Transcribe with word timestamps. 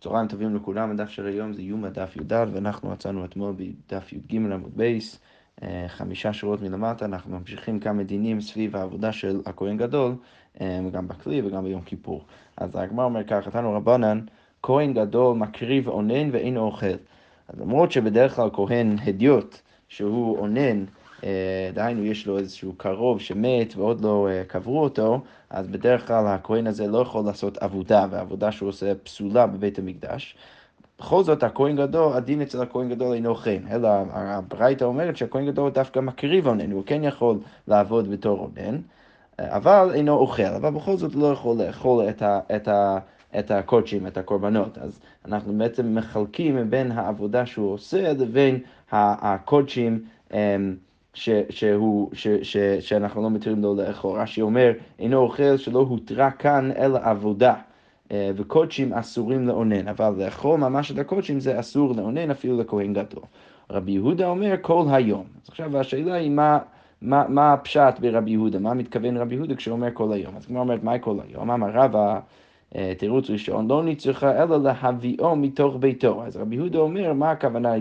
צהריים 0.00 0.28
טובים 0.28 0.56
לכולם, 0.56 0.90
הדף 0.90 1.08
של 1.08 1.26
היום 1.26 1.52
זה 1.52 1.62
יומא 1.62 1.88
דף 1.88 2.16
י"ד, 2.16 2.32
ואנחנו 2.32 2.90
מצאנו 2.90 3.24
אתמול 3.24 3.54
בדף 3.56 4.12
י"ג 4.12 4.36
עמוד 4.36 4.70
בייס, 4.76 5.20
אה, 5.62 5.84
חמישה 5.88 6.32
שורות 6.32 6.62
מלמטה, 6.62 7.04
אנחנו 7.04 7.38
ממשיכים 7.38 7.80
כמה 7.80 8.02
דינים 8.02 8.40
סביב 8.40 8.76
העבודה 8.76 9.12
של 9.12 9.40
הכהן 9.46 9.76
גדול, 9.76 10.14
אה, 10.60 10.80
גם 10.92 11.08
בכלי 11.08 11.42
וגם 11.42 11.64
ביום 11.64 11.82
כיפור. 11.82 12.24
אז 12.56 12.70
הגמר 12.74 13.04
אומר 13.04 13.24
ככה, 13.24 13.50
תנו 13.50 13.72
רבנן, 13.72 14.20
כהן 14.62 14.94
גדול 14.94 15.36
מקריב 15.36 15.88
אונן 15.88 16.28
ואינו 16.32 16.60
אוכל. 16.60 16.86
אז 17.48 17.60
למרות 17.60 17.92
שבדרך 17.92 18.36
כלל 18.36 18.50
כהן 18.52 18.96
הדיוט, 19.04 19.60
שהוא 19.88 20.38
אונן, 20.38 20.84
דהיינו 21.74 22.04
יש 22.04 22.26
לו 22.26 22.38
איזשהו 22.38 22.72
קרוב 22.76 23.20
שמת 23.20 23.76
ועוד 23.76 24.00
לא 24.00 24.28
אה, 24.30 24.44
קברו 24.44 24.82
אותו, 24.82 25.20
אז 25.50 25.68
בדרך 25.68 26.06
כלל 26.06 26.26
הכהן 26.26 26.66
הזה 26.66 26.86
לא 26.86 26.98
יכול 26.98 27.24
לעשות 27.24 27.58
עבודה, 27.58 28.06
ועבודה 28.10 28.52
שהוא 28.52 28.68
עושה 28.68 28.92
פסולה 28.94 29.46
בבית 29.46 29.78
המקדש. 29.78 30.36
בכל 30.98 31.24
זאת, 31.24 31.42
הכהן 31.42 31.76
גדול, 31.76 32.12
הדין 32.12 32.42
אצל 32.42 32.62
הכהן 32.62 32.88
גדול 32.88 33.14
אינו 33.14 33.34
כן, 33.34 33.62
אלא 33.70 33.88
הברייתא 34.12 34.84
אומרת 34.84 35.16
שהכהן 35.16 35.46
גדול 35.46 35.70
דווקא 35.70 36.00
מקריב 36.00 36.46
אונן, 36.46 36.70
הוא 36.70 36.82
כן 36.86 37.04
יכול 37.04 37.38
לעבוד 37.68 38.10
בתור 38.10 38.38
אונן, 38.38 38.78
אבל 39.38 39.90
אינו 39.94 40.12
אוכל, 40.12 40.42
אבל 40.42 40.70
בכל 40.70 40.96
זאת 40.96 41.14
לא 41.14 41.26
יכול 41.26 41.56
לאכול 41.56 42.08
את, 42.08 42.22
ה, 42.22 42.40
את, 42.56 42.68
ה, 42.68 42.98
את 43.38 43.50
הקודשים, 43.50 44.06
את 44.06 44.18
הקורבנות. 44.18 44.78
אז 44.78 45.00
אנחנו 45.24 45.58
בעצם 45.58 45.94
מחלקים 45.94 46.70
בין 46.70 46.92
העבודה 46.92 47.46
שהוא 47.46 47.72
עושה 47.72 48.12
לבין 48.12 48.58
הקודשים. 48.90 50.04
ש, 51.20 51.28
שהוא, 51.50 52.10
ש, 52.12 52.28
ש, 52.42 52.56
שאנחנו 52.56 53.22
לא 53.22 53.30
מתירים 53.30 53.62
לו 53.62 53.74
לאכול. 53.74 54.20
רש"י 54.20 54.42
אומר, 54.42 54.72
אינו 54.98 55.16
אוכל 55.16 55.56
שלא 55.56 55.78
הותרה 55.78 56.30
כאן 56.30 56.70
אלא 56.76 56.98
עבודה. 57.02 57.54
אה, 58.12 58.30
וקודשים 58.36 58.92
אסורים 58.92 59.48
לאונן, 59.48 59.88
אבל 59.88 60.24
לאכול 60.24 60.60
ממש 60.60 60.90
את 60.90 60.98
הקודשים 60.98 61.40
זה 61.40 61.60
אסור 61.60 61.94
לאונן 61.96 62.30
אפילו 62.30 62.60
לכהן 62.60 62.92
גדול. 62.92 63.22
רבי 63.70 63.92
יהודה 63.92 64.28
אומר 64.28 64.54
כל 64.60 64.84
היום. 64.90 65.24
אז 65.42 65.48
עכשיו 65.48 65.78
השאלה 65.78 66.14
היא 66.14 66.30
מה, 66.30 66.58
מה, 67.02 67.24
מה 67.28 67.52
הפשט 67.52 67.98
ברבי 68.00 68.30
יהודה, 68.30 68.58
מה 68.58 68.74
מתכוון 68.74 69.16
רבי 69.16 69.34
יהודה 69.34 69.54
כשהוא 69.54 69.72
אומר 69.72 69.88
כל 69.92 70.12
היום. 70.12 70.36
אז 70.36 70.46
כמו 70.46 70.60
אומרת, 70.60 70.84
מהי 70.84 70.98
כל 71.00 71.16
היום? 71.28 71.50
אמר 71.50 71.70
רבא, 71.74 72.20
אה, 72.76 72.92
תירוץ 72.98 73.30
ראשון, 73.30 73.68
לא 73.68 73.82
נצטרך 73.84 74.24
אלא 74.24 74.62
להביאו 74.62 75.36
מתוך 75.36 75.76
ביתו. 75.80 76.22
אז 76.24 76.36
רבי 76.36 76.56
יהודה 76.56 76.78
אומר, 76.78 77.12
מה 77.12 77.30
הכוונה 77.30 77.72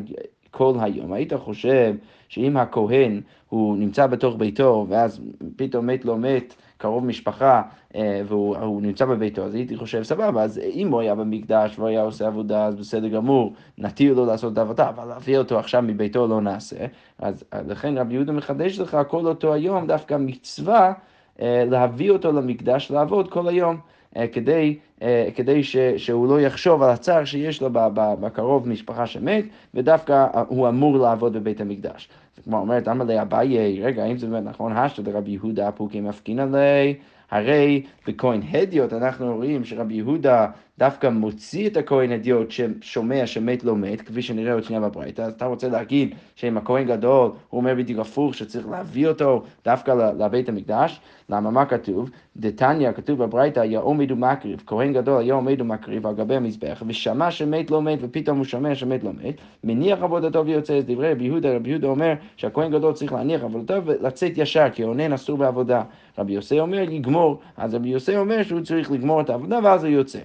כל 0.51 0.73
היום. 0.79 1.13
היית 1.13 1.33
חושב 1.33 1.95
שאם 2.29 2.57
הכהן 2.57 3.21
הוא 3.49 3.77
נמצא 3.77 4.07
בתוך 4.07 4.35
ביתו, 4.37 4.85
ואז 4.89 5.21
פתאום 5.55 5.87
מת 5.87 6.05
לא 6.05 6.17
מת, 6.17 6.55
קרוב 6.77 7.05
משפחה, 7.05 7.61
אה, 7.95 8.21
והוא 8.27 8.81
נמצא 8.81 9.05
בביתו, 9.05 9.43
אז 9.45 9.55
הייתי 9.55 9.77
חושב, 9.77 10.03
סבבה, 10.03 10.43
אז 10.43 10.57
אם 10.57 10.91
הוא 10.91 11.01
היה 11.01 11.15
במקדש 11.15 11.79
והוא 11.79 11.87
היה 11.87 12.01
עושה 12.01 12.27
עבודה, 12.27 12.65
אז 12.65 12.75
בסדר 12.75 13.07
גמור, 13.07 13.53
נתיר 13.77 14.13
לו 14.13 14.25
לעשות 14.25 14.53
את 14.53 14.57
העבודה, 14.57 14.89
אבל 14.89 15.05
להביא 15.05 15.37
אותו 15.37 15.59
עכשיו 15.59 15.81
מביתו 15.81 16.27
לא 16.27 16.41
נעשה. 16.41 16.85
אז 17.19 17.43
לכן 17.67 17.97
רבי 17.97 18.13
יהודה 18.13 18.31
מחדש 18.31 18.79
לך 18.79 18.97
כל 19.07 19.25
אותו 19.25 19.53
היום 19.53 19.87
דווקא 19.87 20.17
מצווה 20.19 20.93
אה, 21.41 21.63
להביא 21.69 22.11
אותו 22.11 22.31
למקדש 22.31 22.91
לעבוד 22.91 23.31
כל 23.31 23.47
היום. 23.47 23.77
אה, 24.17 24.27
כדי, 24.27 24.77
אה, 25.01 25.29
כדי 25.35 25.63
ש, 25.63 25.77
שהוא 25.77 26.27
לא 26.27 26.41
יחשוב 26.41 26.83
על 26.83 26.89
הצער 26.89 27.25
שיש 27.25 27.61
לו 27.61 27.69
בקרוב 27.93 28.67
משפחה 28.67 29.07
שמת, 29.07 29.45
ודווקא 29.73 30.27
הוא 30.47 30.67
אמור 30.67 30.97
לעבוד 30.97 31.33
בבית 31.33 31.61
המקדש. 31.61 32.09
כמו 32.43 32.57
אומרת, 32.59 32.87
אמר 32.87 33.05
לי 33.05 33.21
אביי, 33.21 33.81
רגע, 33.81 34.03
האם 34.03 34.17
זה 34.17 34.27
באמת 34.27 34.43
נכון? 34.43 34.77
השתא 34.77 35.01
דרבי 35.01 35.31
יהודה 35.31 35.71
פוקי 35.71 36.01
מפקינא 36.01 36.41
לי, 36.41 36.93
הרי 37.31 37.83
בכהן 38.07 38.41
הדיוט 38.51 38.93
אנחנו 38.93 39.35
רואים 39.35 39.65
שרבי 39.65 39.93
יהודה 39.93 40.47
דווקא 40.79 41.09
מוציא 41.09 41.69
את 41.69 41.77
הכהן 41.77 42.11
הדיוט 42.11 42.51
ששומע 42.51 43.27
שמת 43.27 43.63
לא 43.63 43.75
מת, 43.75 44.01
כפי 44.01 44.21
שנראה 44.21 44.53
עוד 44.53 44.63
שנייה 44.63 44.81
בברייתא, 44.81 45.21
אז 45.21 45.33
אתה 45.33 45.45
רוצה 45.45 45.69
להגיד 45.69 46.15
שאם 46.35 46.57
הכהן 46.57 46.87
גדול, 46.87 47.31
הוא 47.49 47.61
אומר 47.61 47.75
בדיוק 47.75 47.99
הפוך, 47.99 48.35
שצריך 48.35 48.67
להביא 48.67 49.07
אותו 49.07 49.43
דווקא 49.65 50.13
לבית 50.17 50.49
המקדש, 50.49 50.99
למה 51.29 51.51
מה 51.51 51.65
כתוב? 51.65 52.09
דתניא, 52.37 52.91
כתוב 52.91 53.23
בברייתא, 53.23 53.59
היה 53.59 53.79
עומד 53.79 54.11
ומקריב, 54.11 54.63
כהן 54.65 54.93
גדול 54.93 55.21
היה 55.21 55.33
עומד 55.33 55.61
ומקריב 55.61 56.07
על 56.07 56.15
גבי 56.15 56.35
המזבח, 56.35 56.83
ושמע 56.87 57.31
שמת 57.31 57.71
לא 57.71 57.81
מת, 57.81 57.99
ופתאום 58.01 58.37
הוא 58.37 58.45
שומע 58.45 58.75
שמת 58.75 59.03
לא 59.03 59.11
מת, 59.23 59.35
מניח 59.63 60.01
עבודתו 60.01 60.45
ויוצא, 60.45 60.77
אז 60.77 60.83
דברי 60.85 61.11
רבי 61.11 61.23
יהודה, 61.23 61.55
רבי 61.55 61.69
יהודה 61.69 61.87
אומר 61.87 62.13
שהכהן 62.37 62.71
גדול 62.71 62.93
צריך 62.93 63.13
להניח 63.13 63.43
עבודתו 63.43 63.85
ולצאת 63.85 64.37
ישר, 64.37 64.69
כי 64.73 64.83
עונן 64.83 65.13
אסור 65.13 65.37
בעבודה. 65.37 65.83
רבי 66.17 66.33
יוסי 66.33 66.59
אומר 66.59 66.83
לגמור, 66.83 67.39
אז 67.57 67.75
רבי 67.75 67.89
יוסי 67.89 68.17
אומר 68.17 68.43
שהוא 68.43 68.61
צריך 68.61 68.91
לגמור 68.91 69.21
את 69.21 69.29
העבודה 69.29 69.59
ואז 69.63 69.83
הוא 69.83 69.91
יוצא. 69.91 70.19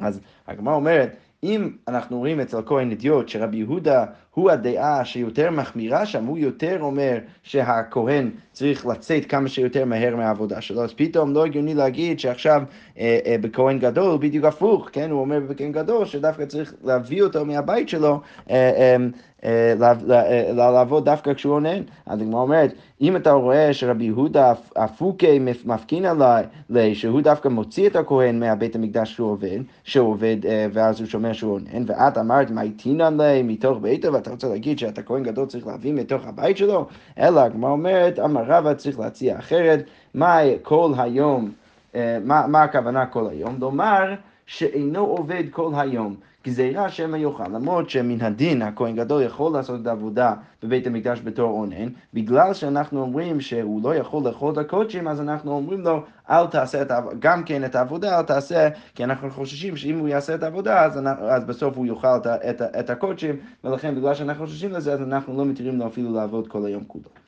אז 0.00 0.20
הגמרא 0.46 0.74
אומרת, 0.74 1.10
אם 1.42 1.70
אנחנו 1.88 2.18
רואים 2.18 2.40
אצל 2.40 2.62
כהן 2.66 2.90
אדיוט 2.90 3.28
שרבי 3.28 3.56
יהודה 3.56 4.04
הוא 4.34 4.50
הדעה 4.50 5.04
שיותר 5.04 5.50
מחמירה 5.50 6.06
שם, 6.06 6.24
הוא 6.24 6.38
יותר 6.38 6.76
אומר 6.80 7.18
שהכהן 7.42 8.30
צריך 8.52 8.86
לצאת 8.86 9.24
כמה 9.24 9.48
שיותר 9.48 9.84
מהר 9.84 10.16
מהעבודה 10.16 10.60
שלו, 10.60 10.84
אז 10.84 10.92
פתאום 10.96 11.34
לא 11.34 11.44
הגיוני 11.44 11.74
להגיד 11.74 12.20
שעכשיו 12.20 12.62
אה, 12.98 13.18
אה, 13.26 13.36
בכהן 13.40 13.78
גדול 13.78 14.10
הוא 14.10 14.20
בדיוק 14.20 14.44
הפוך, 14.44 14.88
כן? 14.92 15.10
הוא 15.10 15.20
אומר 15.20 15.40
בכהן 15.48 15.72
גדול 15.72 16.06
שדווקא 16.06 16.44
צריך 16.44 16.74
להביא 16.84 17.22
אותו 17.22 17.44
מהבית 17.44 17.88
שלו 17.88 18.20
אה, 18.50 18.54
אה, 18.54 18.96
אה, 19.44 19.72
אה, 20.10 20.52
לעבוד 20.52 21.04
דווקא 21.04 21.34
כשהוא 21.34 21.54
עונן. 21.54 21.82
אז 22.06 22.20
הגמרא 22.20 22.40
אומרת, 22.40 22.72
אם 23.00 23.16
אתה 23.16 23.30
רואה 23.32 23.72
שרבי 23.72 24.04
יהודה 24.04 24.52
הפוקי 24.76 25.38
מפקין 25.64 26.04
עליי, 26.04 26.94
שהוא 26.94 27.20
דווקא 27.20 27.48
מוציא 27.48 27.86
את 27.88 27.96
הכהן 27.96 28.40
מהבית 28.40 28.76
המקדש 28.76 29.14
שהוא 29.14 29.30
עובד, 29.30 29.58
שהוא 29.84 30.08
עובד 30.08 30.36
אה, 30.46 30.66
ואז 30.72 31.00
הוא 31.00 31.08
שומע 31.08 31.34
שהוא 31.34 31.52
עונן, 31.52 31.84
ואת 31.86 32.18
אמרת 32.18 32.50
מה 32.50 32.62
איתינן 32.62 33.20
לי 33.20 33.42
מתוך 33.42 33.78
ביתו, 33.80 34.12
ואתה 34.20 34.30
רוצה 34.30 34.48
להגיד 34.48 34.78
שאתה 34.78 35.02
כהן 35.02 35.22
גדול 35.22 35.46
צריך 35.46 35.66
להביא 35.66 35.92
מתוך 35.92 36.26
הבית 36.26 36.56
שלו, 36.56 36.86
אלא 37.18 37.40
הגמרא 37.40 37.70
אומרת, 37.70 38.18
אמר 38.18 38.42
רבא 38.46 38.74
צריך 38.74 38.98
להציע 38.98 39.38
אחרת, 39.38 39.84
מה 40.14 40.38
כל 40.62 40.92
היום, 40.98 41.52
מה, 41.94 42.46
מה 42.46 42.62
הכוונה 42.62 43.06
כל 43.06 43.28
היום? 43.28 43.56
לומר 43.60 44.14
שאינו 44.46 45.06
עובד 45.06 45.44
כל 45.50 45.70
היום. 45.76 46.16
גזירה 46.46 46.88
שמא 46.88 47.16
יאכל, 47.16 47.48
למרות 47.48 47.90
שמן 47.90 48.20
הדין 48.20 48.62
הכהן 48.62 48.96
גדול 48.96 49.22
יכול 49.22 49.52
לעשות 49.52 49.80
את 49.82 49.86
העבודה 49.86 50.34
בבית 50.62 50.86
המקדש 50.86 51.20
בתור 51.24 51.50
אונן, 51.50 51.88
בגלל 52.14 52.54
שאנחנו 52.54 53.00
אומרים 53.00 53.40
שהוא 53.40 53.82
לא 53.82 53.94
יכול 53.94 54.24
לאכול 54.24 54.52
את 54.52 54.58
הקודשים, 54.58 55.08
אז 55.08 55.20
אנחנו 55.20 55.52
אומרים 55.52 55.80
לו, 55.80 56.02
אל 56.30 56.46
תעשה 56.46 56.82
את 56.82 56.90
גם 57.18 57.44
כן 57.44 57.64
את 57.64 57.74
העבודה 57.74 58.18
אל 58.18 58.22
תעשה, 58.22 58.68
כי 58.94 59.04
אנחנו 59.04 59.30
חוששים 59.30 59.76
שאם 59.76 59.98
הוא 59.98 60.08
יעשה 60.08 60.34
את 60.34 60.42
העבודה, 60.42 60.84
אז, 60.84 61.00
אז 61.20 61.44
בסוף 61.44 61.76
הוא 61.76 61.86
יאכל 61.86 62.16
את, 62.16 62.26
את, 62.26 62.62
את 62.62 62.90
הקודשים, 62.90 63.36
ולכן 63.64 63.94
בגלל 63.94 64.14
שאנחנו 64.14 64.46
חוששים 64.46 64.72
לזה, 64.72 64.92
אז 64.92 65.02
אנחנו 65.02 65.38
לא 65.38 65.44
מתירים 65.44 65.78
לו 65.78 65.86
אפילו 65.86 66.14
לעבוד 66.14 66.48
כל 66.48 66.66
היום 66.66 66.84
כולו. 66.86 67.19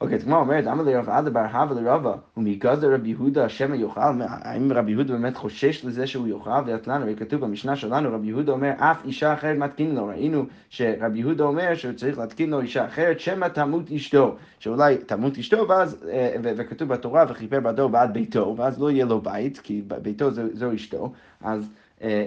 אוקיי, 0.00 0.16
אז 0.16 0.24
כמו 0.24 0.36
אומרת, 0.36 0.66
אמר 0.66 0.82
לרב 0.82 1.08
עדה 1.08 1.30
בר 1.30 1.46
הווה 1.52 1.80
לרבה, 1.80 2.14
ומגזר 2.36 2.94
רבי 2.94 3.08
יהודה 3.08 3.48
שמא 3.48 3.74
יאכל, 3.74 4.00
האם 4.20 4.72
רבי 4.72 4.90
יהודה 4.90 5.12
באמת 5.12 5.36
חושש 5.36 5.84
לזה 5.84 6.06
שהוא 6.06 6.28
יאכל? 6.28 6.50
ואתלן, 6.66 7.02
הרי 7.02 7.16
כתוב 7.16 7.40
במשנה 7.40 7.76
שלנו, 7.76 8.14
רבי 8.14 8.26
יהודה 8.26 8.52
אומר, 8.52 8.70
אף 8.76 9.04
אישה 9.04 9.34
אחרת 9.34 9.58
מתקין 9.58 9.94
לו. 9.94 10.06
ראינו 10.06 10.44
שרבי 10.70 11.18
יהודה 11.18 11.44
אומר 11.44 11.74
שהוא 11.74 11.92
צריך 11.92 12.18
להתקין 12.18 12.50
לו 12.50 12.60
אישה 12.60 12.86
אחרת, 12.86 13.20
שמא 13.20 13.46
תמות 13.46 13.92
אשתו. 13.92 14.36
שאולי 14.58 14.96
תמות 14.96 15.38
אשתו, 15.38 15.68
ואז, 15.68 16.06
אה, 16.10 16.36
וכתוב 16.42 16.88
בתורה, 16.88 17.24
וכיפר 17.28 17.60
בעדו 17.60 17.88
בעד 17.88 18.12
ביתו, 18.12 18.54
ואז 18.56 18.80
לא 18.80 18.90
יהיה 18.90 19.04
לו 19.04 19.20
בית, 19.20 19.58
כי 19.58 19.82
ביתו 20.02 20.30
זו, 20.30 20.74
אשתו. 20.74 21.12
אז 21.40 21.70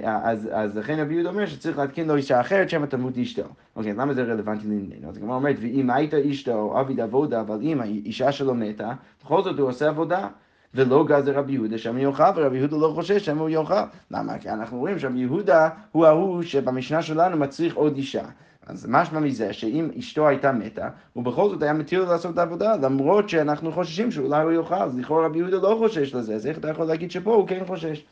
אז, 0.03 0.49
אז 0.51 0.77
לכן 0.77 0.99
רבי 0.99 1.13
יהודה 1.13 1.29
אומר 1.29 1.45
שצריך 1.45 1.77
להתקין 1.77 2.07
לו 2.07 2.15
אישה 2.15 2.41
אחרת 2.41 2.69
שמא 2.69 2.85
תמות 2.85 3.17
אשתו. 3.17 3.43
אוקיי, 3.75 3.93
למה 3.93 4.13
זה 4.13 4.23
רלוונטי 4.23 4.67
לענייננו? 4.67 5.09
אז 5.09 5.17
הגמרא 5.17 5.35
אומרת, 5.35 5.55
ואם 5.61 5.89
היית 5.89 6.13
אשתו 6.13 6.77
עביד 6.77 6.99
עבודה, 6.99 7.41
אבל 7.41 7.59
אם 7.61 7.81
האישה 7.81 8.31
שלו 8.31 8.55
מתה, 8.55 8.91
בכל 9.23 9.43
זאת 9.43 9.59
הוא 9.59 9.69
עושה 9.69 9.87
עבודה. 9.87 10.27
ולא 10.75 11.05
גזר 11.05 11.37
רבי 11.37 11.53
יהודה 11.53 11.77
שם 11.77 11.97
יאכל, 11.97 12.23
ורבי 12.35 12.57
יהודה 12.57 12.77
לא 12.77 12.91
חושש 12.95 13.25
שם 13.25 13.37
הוא 13.37 13.49
יאכל. 13.49 13.73
למה? 14.11 14.37
כי 14.37 14.49
אנחנו 14.49 14.79
רואים 14.79 14.99
שרבי 14.99 15.19
יהודה 15.19 15.69
הוא 15.91 16.05
ההוא 16.05 16.41
שבמשנה 16.41 17.01
שלנו 17.01 17.37
מצריך 17.37 17.75
עוד 17.75 17.97
אישה. 17.97 18.23
אז 18.67 18.85
משמע 18.89 19.19
מזה 19.19 19.53
שאם 19.53 19.89
אשתו 19.99 20.27
הייתה 20.27 20.51
מתה, 20.51 20.89
הוא 21.13 21.23
בכל 21.23 21.49
זאת 21.49 21.63
היה 21.63 21.73
מתיר 21.73 22.11
לעשות 22.11 22.33
את 22.33 22.37
העבודה, 22.37 22.75
למרות 22.75 23.29
שאנחנו 23.29 23.71
חוששים 23.71 24.11
שאולי 24.11 24.43
הוא 24.43 24.51
יאכל, 24.51 24.75
אז 24.75 24.97
לכאורה 24.97 25.25
רבי 25.25 25.39
יהודה 25.39 25.57
לא 25.57 25.75
חושש 25.79 26.15
לזה, 26.15 26.35
אז 26.35 26.47
איך 26.47 26.57
אתה 26.57 26.69
יכול 26.69 26.85
להגיד 26.85 27.11
שפה 27.11 27.35
הוא 27.35 27.47
כן 27.47 27.65
חושש? 27.67 28.05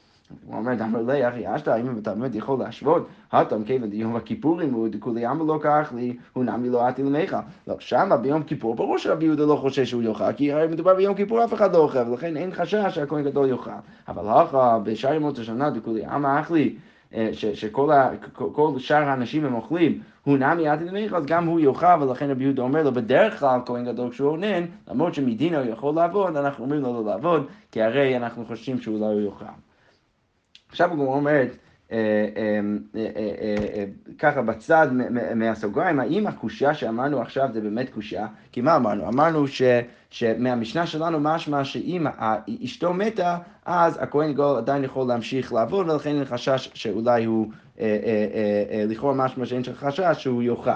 הוא 0.46 0.56
אומר, 0.58 0.76
דאמר 0.76 1.02
לי, 1.02 1.28
אחי 1.28 1.56
אשתא, 1.56 1.70
האם 1.70 2.02
באמת 2.04 2.36
יכול 2.36 2.60
להשוות? 2.60 3.08
הטם 3.32 3.64
כיוון 3.64 3.90
דיום 3.90 4.16
הכיפורים 4.16 4.74
הוא 4.74 4.88
דכולי 4.88 5.26
עמא 5.26 5.44
לא 5.44 5.60
קח 5.62 5.94
לי, 5.96 6.18
הוא 6.34 6.44
נמי 6.44 6.70
לא 6.70 6.88
עתי 6.88 7.04
למיכה. 7.04 7.42
לא, 7.68 7.76
שמה 7.80 8.18
ביום 8.18 8.44
כיפור, 8.44 8.76
ברור 8.76 8.98
שרבי 8.98 9.26
יהודה 9.26 9.46
לא 9.46 9.56
חושש 9.56 9.90
שהוא 9.90 10.04
יאכל, 10.04 10.34
כי 10.34 10.52
הרי 10.52 10.68
מדובר 10.68 10.96
ביום 10.96 11.16
כיפור 11.16 11.44
אף 11.44 11.54
אחד 11.54 11.74
לא 11.74 11.78
אוכל, 11.78 12.10
ולכן 12.10 12.38
אין 12.38 12.52
חשש 12.54 12.96
שהכהן 12.96 13.24
גדול 13.24 13.50
יאכל. 13.50 13.72
אבל 14.08 14.44
אחא 14.44 14.78
בשאר 14.84 15.14
ימות 15.14 15.40
השנה 15.40 15.70
דכולי 15.70 16.06
עמא 16.06 16.40
אך 16.40 16.52
לי. 16.52 16.76
שכל 17.34 17.92
שאר 18.78 19.04
האנשים 19.04 19.46
הם 19.46 19.54
אוכלים, 19.54 20.02
הוא 20.24 20.38
נמי 20.38 20.68
עתי 20.68 20.86
למיכה, 20.86 21.18
אז 21.18 21.26
גם 21.26 21.46
הוא 21.46 21.60
יאכל, 21.60 22.04
ולכן 22.04 22.30
רבי 22.30 22.44
יהודה 22.44 22.62
אומר 22.62 22.84
לו, 22.84 22.92
בדרך 22.92 23.40
כלל 23.40 23.60
כהן 23.66 23.86
גדול 23.86 24.10
כשהוא 24.10 24.30
עונן, 24.30 24.66
למרות 24.88 25.14
שמדינה 25.14 25.60
הוא 25.60 25.72
יכול 25.72 25.96
לעבוד, 25.96 26.38
אנחנו 26.38 26.64
אומרים 26.64 26.82
לו 26.82 26.94
לא 26.94 27.12
לעבוד, 27.12 27.48
כי 27.72 27.82
הרי 27.82 28.18
אנחנו 28.18 28.46
חושבים 28.46 28.82
שאולי 28.82 29.06
הוא 29.06 29.22
יאכל. 29.22 29.46
עכשיו 30.72 30.92
הגמרא 30.92 31.08
אומרת, 31.08 31.56
ככה 34.20 34.42
בצד 34.42 34.88
מהסוגריים, 35.36 36.00
האם 36.00 36.28
הקושייה 36.28 36.74
שאמרנו 36.74 37.22
עכשיו 37.22 37.50
זה 37.54 37.62
באמת 37.62 37.90
קושייה? 37.90 38.28
כי 38.52 38.62
מה 38.62 38.76
אמרנו? 38.76 39.08
אמרנו 39.08 39.48
ש, 39.48 39.62
שמהמשנה 40.10 40.88
שלנו 40.88 41.20
משמע 41.20 41.64
שאם 41.64 42.08
אשתו 42.64 42.94
מתה, 42.94 43.38
אז 43.66 43.98
הכהן 44.04 44.34
גדול 44.34 44.58
עדיין 44.58 44.84
יכול 44.84 45.08
להמשיך 45.08 45.54
לעבוד, 45.54 45.90
ולכן 45.90 46.16
אין 46.16 46.26
חשש 46.26 46.72
שאולי 46.74 47.26
הוא, 47.26 47.48
לכאורה 48.88 49.14
משמע 49.14 49.46
שאין 49.46 49.62
חשש 49.74 50.16
שהוא 50.18 50.44
יאכל. 50.44 50.72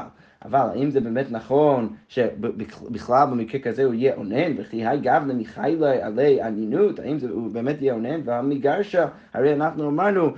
אבל 0.45 0.59
האם 0.59 0.89
זה 0.89 1.01
באמת 1.01 1.25
נכון 1.31 1.89
שבכלל 2.07 3.27
במקרה 3.31 3.61
כזה 3.61 3.83
הוא 3.83 3.93
יהיה 3.93 4.15
אונן, 4.15 4.51
וכי 4.57 4.85
היי 4.85 4.99
גבנה 4.99 5.33
מחיילה 5.33 6.05
עלי 6.05 6.43
אנינות, 6.43 6.99
האם 6.99 7.19
זה, 7.19 7.29
הוא 7.29 7.51
באמת 7.51 7.81
יהיה 7.81 7.93
אונן? 7.93 8.21
והמגרשה, 8.25 9.05
הרי 9.33 9.53
אנחנו 9.53 9.89
אמרנו, 9.89 10.29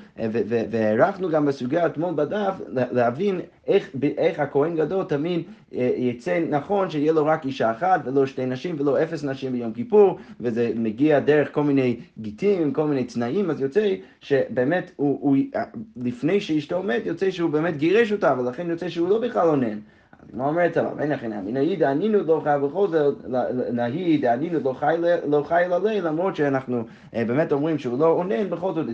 והערכנו 0.69 1.29
גם 1.29 1.45
בסוגיה 1.45 1.85
אתמול 1.85 2.13
בדף, 2.15 2.53
להבין 2.71 3.39
איך, 3.67 3.89
איך 4.17 4.39
הכהן 4.39 4.75
גדול 4.75 5.03
תמיד 5.03 5.41
יצא 5.71 6.39
נכון 6.49 6.89
שיהיה 6.89 7.11
לו 7.13 7.25
רק 7.25 7.45
אישה 7.45 7.71
אחת 7.71 8.01
ולא 8.05 8.25
שתי 8.25 8.45
נשים 8.45 8.75
ולא 8.79 9.03
אפס 9.03 9.23
נשים 9.23 9.51
ביום 9.51 9.73
כיפור, 9.73 10.17
וזה 10.39 10.71
מגיע 10.75 11.19
דרך 11.19 11.53
כל 11.53 11.63
מיני 11.63 11.99
גיטים, 12.19 12.73
כל 12.73 12.87
מיני 12.87 13.03
תנאים, 13.03 13.49
אז 13.49 13.61
יוצא 13.61 13.95
שבאמת 14.21 14.91
הוא, 14.95 15.17
הוא, 15.21 15.37
לפני 15.95 16.41
שאשתו 16.41 16.83
מת, 16.83 17.05
יוצא 17.05 17.31
שהוא 17.31 17.49
באמת 17.49 17.77
גירש 17.77 18.11
אותה, 18.11 18.35
ולכן 18.39 18.69
יוצא 18.69 18.89
שהוא 18.89 19.09
לא 19.09 19.21
בכלל 19.21 19.47
אונן. 19.47 19.79
הגמרא 20.33 20.47
אומרת 20.47 20.77
עליו, 20.77 20.99
אין 20.99 21.33
אמין, 21.33 21.53
נהי 21.53 21.75
דענינו 21.75 22.23
לא 22.23 22.41
חי 22.43 22.55
בכל 22.63 22.87
זאת, 22.87 23.25
נהי 23.73 24.17
דענינו 24.17 24.59
לא 25.27 25.43
חי 25.43 25.63
ללי, 25.69 26.01
למרות 26.01 26.35
שאנחנו 26.35 26.83
באמת 27.13 27.51
אומרים 27.51 27.77
שהוא 27.77 27.99
לא 27.99 28.07
אונן, 28.07 28.49
בכל 28.49 28.73
זאת 28.73 28.85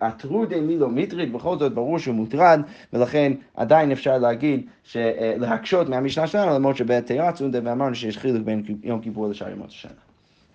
הטרודי 0.00 0.60
מי 0.60 0.78
לא 0.78 0.88
מטריד, 0.88 1.32
בכל 1.32 1.58
זאת 1.58 1.74
ברור 1.74 1.98
שהוא 1.98 2.14
מוטרד, 2.14 2.60
ולכן 2.92 3.32
עדיין 3.56 3.92
אפשר 3.92 4.18
להגיד, 4.18 4.66
להקשות 5.16 5.88
מהמשנה 5.88 6.26
שלנו, 6.26 6.54
למרות 6.54 6.76
שבתירץ 6.76 7.42
ואמרנו 7.52 7.94
שיש 7.94 8.18
חילוק 8.18 8.42
בין 8.44 8.62
יום 8.82 9.00
כיפור 9.00 9.28
לשאר 9.28 9.50
ימות 9.50 9.68
השנה. 9.68 9.92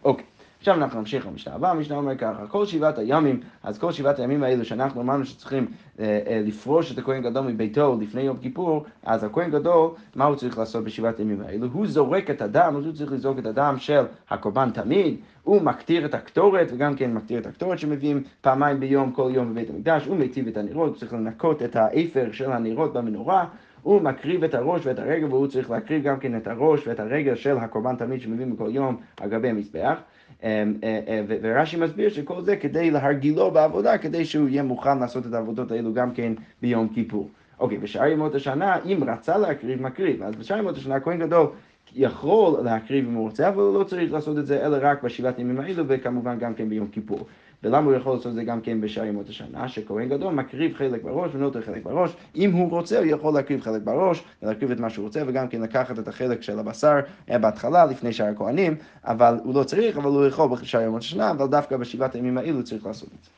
אוקיי. 0.03 0.25
עכשיו 0.67 0.83
אנחנו 0.83 0.99
נמשיך 0.99 1.27
למשנה 1.27 1.55
הבאה, 1.55 1.71
המשנה 1.71 1.95
אומר 1.95 2.17
ככה, 2.17 2.47
כל 2.47 2.65
שבעת 2.65 2.97
הימים, 2.97 3.39
אז 3.63 3.79
כל 3.79 3.91
שבעת 3.91 4.19
הימים 4.19 4.43
האלו 4.43 4.65
שאנחנו 4.65 5.01
אמרנו 5.01 5.25
שצריכים 5.25 5.67
אה, 5.99 6.19
אה, 6.27 6.41
לפרוש 6.45 6.91
את 6.91 6.97
הכהן 6.97 7.21
גדול 7.21 7.47
מביתו 7.47 7.97
לפני 8.01 8.21
יום 8.21 8.37
כיפור, 8.37 8.85
אז 9.03 9.23
הכהן 9.23 9.51
גדול, 9.51 9.91
מה 10.15 10.25
הוא 10.25 10.35
צריך 10.35 10.57
לעשות 10.57 10.83
בשבעת 10.83 11.19
הימים 11.19 11.41
האלו? 11.41 11.67
הוא 11.73 11.87
זורק 11.87 12.29
את 12.29 12.41
הדם, 12.41 12.75
אז 12.77 12.85
הוא 12.85 12.93
צריך 12.93 13.11
לזרוק 13.11 13.39
את 13.39 13.45
הדם 13.45 13.75
של 13.77 14.05
הקורבן 14.29 14.69
תמיד, 14.71 15.15
הוא 15.43 15.61
מקטיר 15.61 16.05
את 16.05 16.13
הקטורת, 16.13 16.67
וגם 16.73 16.95
כן 16.95 17.13
מקטיר 17.13 17.39
את 17.39 17.45
הקטורת 17.45 17.79
שמביאים 17.79 18.23
פעמיים 18.41 18.79
ביום, 18.79 19.11
כל 19.11 19.29
יום 19.33 19.51
בבית 19.51 19.69
המקדש, 19.69 20.05
הוא 20.05 20.17
מיטיב 20.17 20.47
את 20.47 20.57
הנרות, 20.57 20.89
הוא 20.89 20.97
צריך 20.97 21.13
לנקות 21.13 21.63
את 21.63 21.75
האפר 21.75 22.31
של 22.31 22.51
הנרות 22.51 22.93
במנורה, 22.93 23.45
הוא 23.81 24.01
מקריב 24.01 24.43
את 24.43 24.53
הראש 24.53 24.85
ואת 24.85 24.99
הרגל, 24.99 25.25
והוא 25.25 25.47
צריך 25.47 25.71
להקריב 25.71 26.03
גם 26.03 26.19
כן 26.19 26.37
את 26.37 26.47
הראש 26.47 26.87
ואת 26.87 26.99
הרגל 26.99 27.35
של 27.35 27.57
הקורבן 27.57 27.95
תמיד 27.95 28.21
שמביאים 28.21 28.55
בכל 28.55 28.69
יום 28.71 28.97
על 29.21 29.29
גבי 29.29 29.49
המזבח. 29.49 29.97
אמ, 30.43 30.73
אה, 30.83 30.99
אה, 31.07 31.21
ורש"י 31.41 31.77
מסביר 31.77 32.09
שכל 32.09 32.41
זה 32.41 32.55
כדי 32.55 32.91
להרגילו 32.91 33.51
בעבודה, 33.51 33.97
כדי 33.97 34.25
שהוא 34.25 34.49
יהיה 34.49 34.63
מוכן 34.63 34.99
לעשות 34.99 35.25
את 35.25 35.33
העבודות 35.33 35.71
האלו 35.71 35.93
גם 35.93 36.11
כן 36.11 36.33
ביום 36.61 36.87
כיפור. 36.87 37.29
אוקיי, 37.59 37.77
בשאר 37.77 38.07
ימות 38.07 38.35
השנה, 38.35 38.75
אם 38.85 39.03
רצה 39.07 39.37
להקריב, 39.37 39.81
מקריב. 39.81 40.23
אז 40.23 40.35
בשאר 40.35 40.57
ימות 40.57 40.77
השנה, 40.77 40.95
הכהן 40.95 41.19
גדול 41.19 41.47
יכול 41.95 42.61
להקריב 42.63 43.07
אם 43.07 43.13
הוא 43.13 43.23
רוצה, 43.23 43.49
אבל 43.49 43.61
הוא 43.61 43.79
לא 43.79 43.83
צריך 43.83 44.13
לעשות 44.13 44.37
את 44.37 44.45
זה 44.45 44.65
אלא 44.65 44.77
רק 44.81 45.03
בשבעת 45.03 45.39
ימים 45.39 45.59
האלו, 45.59 45.83
וכמובן 45.87 46.39
גם 46.39 46.53
כן 46.53 46.69
ביום 46.69 46.87
כיפור. 46.87 47.19
ולמה 47.63 47.86
הוא 47.86 47.94
יכול 47.94 48.13
לעשות 48.13 48.27
את 48.27 48.33
זה 48.36 48.44
גם 48.44 48.62
כן 48.62 48.81
בשאר 48.81 49.06
ימות 49.06 49.30
השנה? 49.30 49.68
שכהן 49.68 50.09
גדול 50.09 50.33
מקריב 50.33 50.75
חלק 50.75 51.04
בראש 51.04 51.31
ונותר 51.33 51.62
חלק 51.62 51.83
בראש. 51.83 52.15
אם 52.36 52.51
הוא 52.51 52.69
רוצה, 52.69 52.98
הוא 52.98 53.06
יכול 53.06 53.33
להקריב 53.33 53.62
חלק 53.62 53.81
בראש, 53.83 54.24
ולהקריב 54.44 54.71
את 54.71 54.80
מה 54.80 54.89
שהוא 54.89 55.06
רוצה, 55.06 55.21
וגם 55.27 55.48
כן 55.48 55.62
לקחת 55.62 56.00
את 56.00 56.07
החלק 56.07 56.42
של 56.42 56.59
הבשר 56.59 57.00
אה, 57.30 57.38
בהתחלה, 57.38 57.86
לפני 57.86 58.13
שאר 58.13 58.25
הכהנים, 58.25 58.75
אבל 59.06 59.39
הוא 59.44 59.56
לא 59.56 59.63
צריך, 59.63 59.98
אבל 59.98 60.09
הוא 60.09 60.25
יכול 60.25 60.50
בשאר 60.50 60.81
ימות 60.81 61.01
השנה, 61.01 61.31
אבל 61.31 61.48
דווקא 61.48 61.77
בשבעת 61.77 62.15
הימים 62.15 62.38
האלו 62.38 62.63
צריך 62.63 62.86
לעשות 62.86 63.09
את 63.19 63.24
זה. 63.24 63.30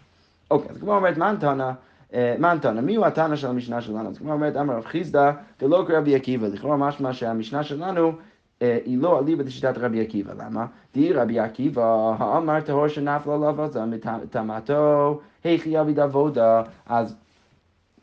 אוקיי, 0.52 0.72
אז 0.72 0.78
כמו 0.78 0.96
אומרת, 0.96 1.18
מה 1.18 1.32
נתנה? 1.32 1.74
מה 2.40 2.54
נתנה? 2.54 2.82
מי 2.82 2.96
הוא 2.96 3.06
התנא 3.06 3.36
של 3.36 3.48
המשנה 3.48 3.82
שלנו? 3.82 4.10
אז 4.10 4.18
כמו 4.18 4.34
אומרת, 4.34 4.56
אמר 4.56 4.76
רב 4.76 4.86
חיסדא 4.86 5.32
ולא 5.62 5.86
כרבי 5.88 6.16
עקיבא. 6.16 6.48
לכאורה 6.48 6.78
משמע 6.78 7.14
שהמשנה 7.14 7.64
שלנו 7.64 8.08
אה, 8.08 8.14
היא 8.62 8.98
לא 8.98 9.20
אליבא 9.20 9.44
דשיטת 9.44 9.78
רבי 9.78 10.02
עקיבא, 10.02 10.34
למה? 10.34 10.66
די 10.94 11.14
רבי 11.14 11.40
עקיבא, 11.40 12.16
האמר 12.20 12.62
טהור 12.62 12.88
שנפלה 12.88 13.34
עליו 13.34 13.62
עזה 13.62 13.86
מטמאתו, 13.86 15.20
היכי 15.44 15.82
אביד 15.82 16.00
עבודה, 16.00 16.64
אז 16.86 17.16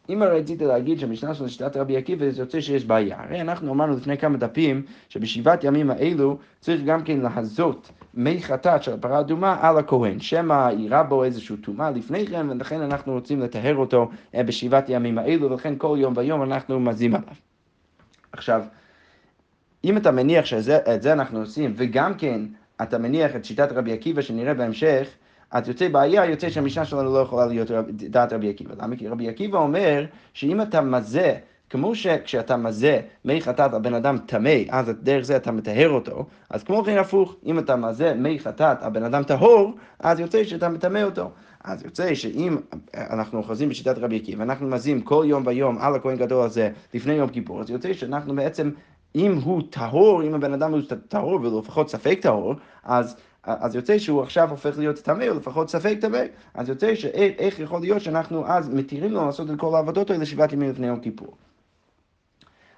אם 0.08 0.22
רצית 0.22 0.62
להגיד 0.62 0.98
שהמשנה 0.98 1.34
של 1.34 1.48
שיטת 1.48 1.76
רבי 1.76 1.96
עקיבא 1.96 2.30
זה 2.30 2.42
יוצא 2.42 2.60
שיש 2.60 2.84
בעיה. 2.84 3.22
הרי 3.22 3.40
אנחנו 3.40 3.72
אמרנו 3.72 3.96
לפני 3.96 4.18
כמה 4.18 4.36
דפים 4.36 4.82
שבשבעת 5.08 5.64
ימים 5.64 5.90
האלו 5.90 6.38
צריך 6.60 6.82
גם 6.84 7.02
כן 7.02 7.20
להזות 7.20 7.90
מי 8.14 8.42
חטאת 8.42 8.82
של 8.82 8.92
הפרה 8.92 9.20
אדומה 9.20 9.56
על 9.60 9.78
הכהן, 9.78 10.20
שמא 10.20 10.70
יירה 10.78 11.02
בו 11.02 11.24
איזושהי 11.24 11.56
טומאה 11.56 11.90
לפני 11.90 12.26
כן, 12.26 12.50
ולכן 12.50 12.80
אנחנו 12.80 13.12
רוצים 13.12 13.40
לטהר 13.40 13.76
אותו 13.76 14.10
אה, 14.34 14.42
בשבעת 14.42 14.84
ימים 14.88 15.18
האלו, 15.18 15.50
ולכן 15.50 15.74
כל 15.78 15.96
יום 16.00 16.12
ויום 16.16 16.42
אנחנו 16.42 16.80
מזים 16.80 17.14
עליו. 17.14 17.34
עכשיו, 18.32 18.62
אם 19.86 19.96
אתה 19.96 20.10
מניח 20.10 20.44
שאת 20.44 21.02
זה 21.02 21.12
אנחנו 21.12 21.40
עושים, 21.40 21.72
וגם 21.76 22.14
כן 22.14 22.40
אתה 22.82 22.98
מניח 22.98 23.36
את 23.36 23.44
שיטת 23.44 23.72
רבי 23.72 23.92
עקיבא 23.92 24.22
שנראה 24.22 24.54
בהמשך, 24.54 25.08
אז 25.50 25.68
יוצא 25.68 25.88
בעיה, 25.88 26.24
יוצא 26.24 26.50
שהמשנה 26.50 26.84
שלנו 26.84 27.14
לא 27.14 27.18
יכולה 27.18 27.46
להיות 27.46 27.70
דעת 27.92 28.32
רבי 28.32 28.50
עקיבא. 28.50 28.74
למה? 28.82 28.96
כי 28.96 29.08
רבי 29.08 29.28
עקיבא 29.28 29.58
אומר 29.58 30.04
שאם 30.34 30.62
אתה 30.62 30.80
מזה, 30.80 31.34
כמו 31.70 31.94
שכשאתה 31.94 32.56
מזה 32.56 33.00
מי 33.24 33.40
חטאת 33.40 33.74
על 33.74 33.80
בן 33.80 33.94
אדם 33.94 34.18
טמא, 34.18 34.58
אז 34.70 34.92
דרך 35.02 35.24
זה 35.24 35.36
אתה 35.36 35.52
מטהר 35.52 35.90
אותו, 35.90 36.26
אז 36.50 36.64
כמו 36.64 36.84
כן 36.84 36.98
הפוך, 36.98 37.36
אם 37.46 37.58
אתה 37.58 37.76
מזה 37.76 38.14
מי 38.14 38.38
חטאת 38.38 38.82
על 38.82 38.90
בן 38.90 39.04
אדם 39.04 39.22
טהור, 39.22 39.74
אז 39.98 40.20
יוצא 40.20 40.44
שאתה 40.44 40.68
מטמא 40.68 41.02
אותו. 41.02 41.30
אז 41.64 41.84
יוצא 41.84 42.14
שאם 42.14 42.56
אנחנו 42.94 43.38
אוחזים 43.38 43.68
בשיטת 43.68 43.98
רבי 43.98 44.16
עקיבא, 44.16 44.42
אנחנו 44.42 44.68
מזים 44.68 45.00
כל 45.00 45.24
יום 45.28 45.42
ויום 45.46 45.78
על 45.78 45.94
הכהן 45.94 46.16
גדול 46.16 46.44
הזה 46.44 46.70
לפני 46.94 47.12
יום 47.12 47.28
כיפור, 47.28 47.60
אז 47.60 47.70
יוצא 47.70 47.92
שאנחנו 47.92 48.34
בעצם 48.34 48.70
אם 49.14 49.38
הוא 49.44 49.62
טהור, 49.70 50.22
אם 50.22 50.34
הבן 50.34 50.52
אדם 50.52 50.72
הוא 50.72 50.80
טהור 51.08 51.40
ולפחות 51.42 51.90
ספק 51.90 52.18
טהור, 52.22 52.54
אז, 52.84 53.16
אז 53.42 53.74
יוצא 53.74 53.98
שהוא 53.98 54.22
עכשיו 54.22 54.50
הופך 54.50 54.78
להיות 54.78 54.96
טמא, 54.96 55.24
או 55.28 55.34
לפחות 55.34 55.70
ספק 55.70 55.96
טמא, 56.00 56.22
אז 56.54 56.68
יוצא 56.68 56.94
שאיך 56.94 57.58
יכול 57.58 57.80
להיות 57.80 58.00
שאנחנו 58.00 58.46
אז 58.46 58.68
מתירים 58.68 59.12
לו 59.12 59.26
לעשות 59.26 59.50
את 59.50 59.58
כל 59.58 59.74
העבודות 59.74 60.10
האלה 60.10 60.26
שבעת 60.26 60.52
ימים 60.52 60.70
לפני 60.70 60.86
יום 60.86 61.00
כיפור. 61.00 61.34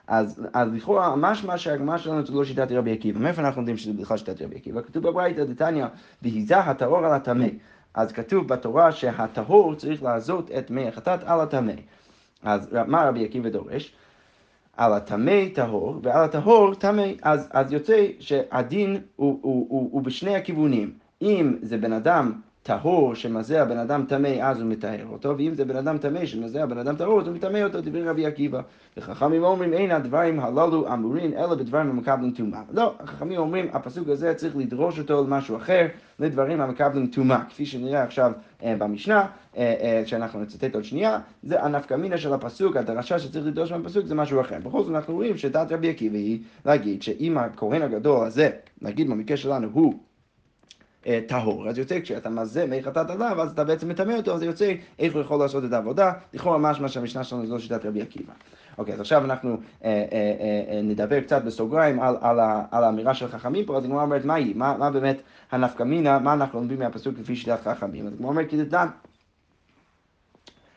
אז, 0.07 0.47
אז 0.53 0.73
לכאורה, 0.73 1.17
משמע 1.17 1.59
שהגמרא 1.59 1.99
שלנו 1.99 2.27
זה 2.27 2.33
לא 2.33 2.45
שיטת 2.45 2.73
רבי 2.73 2.93
עקיבא. 2.93 3.21
מאיפה 3.21 3.43
אנחנו 3.43 3.61
יודעים 3.61 3.77
שזה 3.77 3.93
בכלל 3.93 4.17
שיטת 4.17 4.43
רבי 4.43 4.57
עקיבא? 4.57 4.83
כתוב 4.83 5.09
בברייתא 5.09 5.45
דתניא, 5.45 5.87
והיזה 6.23 6.59
הטהור 6.59 6.99
על 6.99 7.13
הטמא. 7.13 7.47
אז 7.95 8.13
כתוב 8.13 8.49
בתורה 8.49 8.93
שהטהור 8.93 9.75
צריך 9.75 10.03
לעזות 10.03 10.51
את 10.51 10.71
מי 10.71 10.89
החטאת 10.89 11.21
על 11.25 11.41
הטמא. 11.41 11.73
אז 12.43 12.69
מה 12.87 13.09
רבי 13.09 13.25
עקיבא 13.25 13.49
דורש? 13.49 13.93
על 14.79 14.93
הטמא 14.93 15.45
טהור 15.55 16.01
ועל 16.03 16.25
הטהור 16.25 16.75
טמא, 16.75 17.07
אז, 17.23 17.49
אז 17.51 17.73
יוצא 17.73 18.07
שהדין 18.21 19.01
הוא, 19.17 19.39
הוא, 19.43 19.67
הוא, 19.69 19.89
הוא 19.93 20.03
בשני 20.03 20.37
הכיוונים. 20.37 20.93
אם 21.23 21.57
זה 21.63 21.79
בן 21.79 21.93
אדם 21.93 22.33
טהור 22.69 23.15
שמזע 23.15 23.65
בן 23.65 23.79
אדם 23.79 24.05
טמא 24.09 24.37
אז 24.43 24.61
הוא 24.61 24.71
מטהר 24.71 25.07
אותו, 25.11 25.35
ואם 25.39 25.55
זה 25.55 25.65
בן 25.65 25.77
אדם 25.77 25.99
טמא 25.99 26.27
שמזע 26.27 26.67
בן 26.67 26.79
אדם 26.79 26.97
טהור 26.97 27.21
אז 27.21 27.27
הוא 27.27 27.37
מטמא 27.37 27.59
אותו, 27.59 27.81
דברי 27.81 28.09
רבי 28.09 28.27
עקיבא. 28.27 28.61
וחכמים 28.97 29.45
אומרים 29.45 29.73
אין 29.73 29.91
הדברים 29.91 30.41
הללו 30.41 30.93
אמורים 30.93 31.33
אלא 31.33 31.55
בדברים 31.55 31.91
המקבלים 31.91 32.31
טומאה. 32.31 32.63
לא, 32.73 32.95
החכמים 33.01 33.39
אומרים 33.39 33.69
הפסוק 33.73 34.09
הזה 34.09 34.35
צריך 34.35 34.57
לדרוש 34.57 34.99
אותו 34.99 35.25
למשהו 35.25 35.57
אחר, 35.57 35.87
לדברים 36.19 36.61
המקבלים 36.61 37.07
טומאה, 37.07 37.45
כפי 37.49 37.67
שנראה 37.67 38.03
עכשיו 38.03 38.33
אה, 38.63 38.75
במשנה, 38.79 39.27
אה, 39.57 39.75
אה, 39.81 40.03
שאנחנו 40.07 40.41
נצטט 40.41 40.75
עוד 40.75 40.85
שנייה, 40.85 41.19
זה 41.43 41.63
הנפקא 41.63 41.95
מינה 41.95 42.19
של 42.19 42.33
הפסוק, 42.33 42.77
הדרשה 42.77 43.19
שצריך 43.19 43.47
לדרוש 43.47 43.73
מהפסוק 43.73 44.07
זה 44.07 44.15
משהו 44.15 44.41
אחר. 44.41 44.59
בכל 44.65 44.83
זאת 44.83 44.95
אנחנו 44.95 45.15
רואים 45.15 45.37
שדעת 45.37 45.73
רבי 45.73 45.91
עקיבא 45.91 46.17
היא 46.17 46.41
להגיד 46.67 47.03
שאם 47.03 47.39
הכהן 47.39 47.83
הגדול 47.83 48.27
הזה, 48.27 48.51
נגיד 48.83 49.11
במקרה 49.11 49.37
שלנו, 49.37 49.69
הוא 49.73 49.95
טהור. 51.29 51.69
אז 51.69 51.79
יוצא 51.79 52.01
כשאתה 52.01 52.31
מזה 52.31 52.67
מי 52.67 52.83
חטאת 52.83 53.11
עליו, 53.11 53.43
אז 53.43 53.51
אתה 53.51 53.65
בעצם 53.65 53.89
מטמא 53.89 54.13
אותו, 54.13 54.35
אז 54.35 54.43
יוצא 54.43 54.75
איך 54.99 55.15
הוא 55.15 55.23
יכול 55.23 55.39
לעשות 55.39 55.65
את 55.65 55.73
העבודה. 55.73 56.13
לכאורה 56.35 56.59
ממש 56.59 56.81
מה 56.81 56.89
שהמשנה 56.89 57.25
שלנו 57.25 57.45
לא 57.45 57.59
שיטת 57.59 57.87
רבי 57.87 58.03
עקיבא. 58.03 58.33
אוקיי, 58.79 58.95
אז 58.95 59.01
עכשיו 59.01 59.25
אנחנו 59.25 59.57
אה, 59.85 60.05
אה, 60.13 60.75
אה, 60.75 60.83
נדבר 60.83 61.21
קצת 61.21 61.45
בסוגריים 61.45 62.01
על, 62.01 62.17
על, 62.21 62.41
על 62.71 62.85
האמירה 62.85 63.15
של 63.15 63.29
חכמים 63.29 63.65
פה, 63.65 63.77
אז 63.77 63.85
הגמרא 63.85 64.03
אומרת, 64.03 64.25
מה 64.25 64.35
היא? 64.35 64.57
מה, 64.57 64.77
מה 64.79 64.91
באמת 64.91 65.23
הנפקא 65.51 65.83
מינה, 65.83 66.19
מה 66.19 66.33
אנחנו 66.33 66.59
לומדים 66.59 66.79
מהפסוק 66.79 67.19
לפי 67.19 67.37
שיטת 67.37 67.61
חכמים? 67.65 68.07
אז 68.07 68.13
הגמרא 68.13 68.29
אומרת, 68.29 68.51
כדתן. 68.51 68.87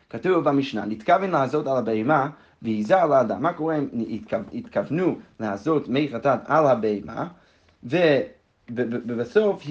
כתוב 0.09 0.49
במשנה, 0.49 0.85
נתכוון 0.85 1.29
לעזות 1.31 1.67
על 1.67 1.77
הבהמה 1.77 2.29
והיזה 2.61 3.01
על 3.01 3.13
האדם. 3.13 3.41
מה 3.41 3.53
קורה 3.53 3.77
אם 3.77 4.05
התכוונו 4.53 5.17
לעזות 5.39 5.87
מי 5.87 6.09
חטאת 6.13 6.39
על 6.45 6.67
הבהמה, 6.67 7.27
ו... 7.83 7.97
ובסוף 8.75 9.63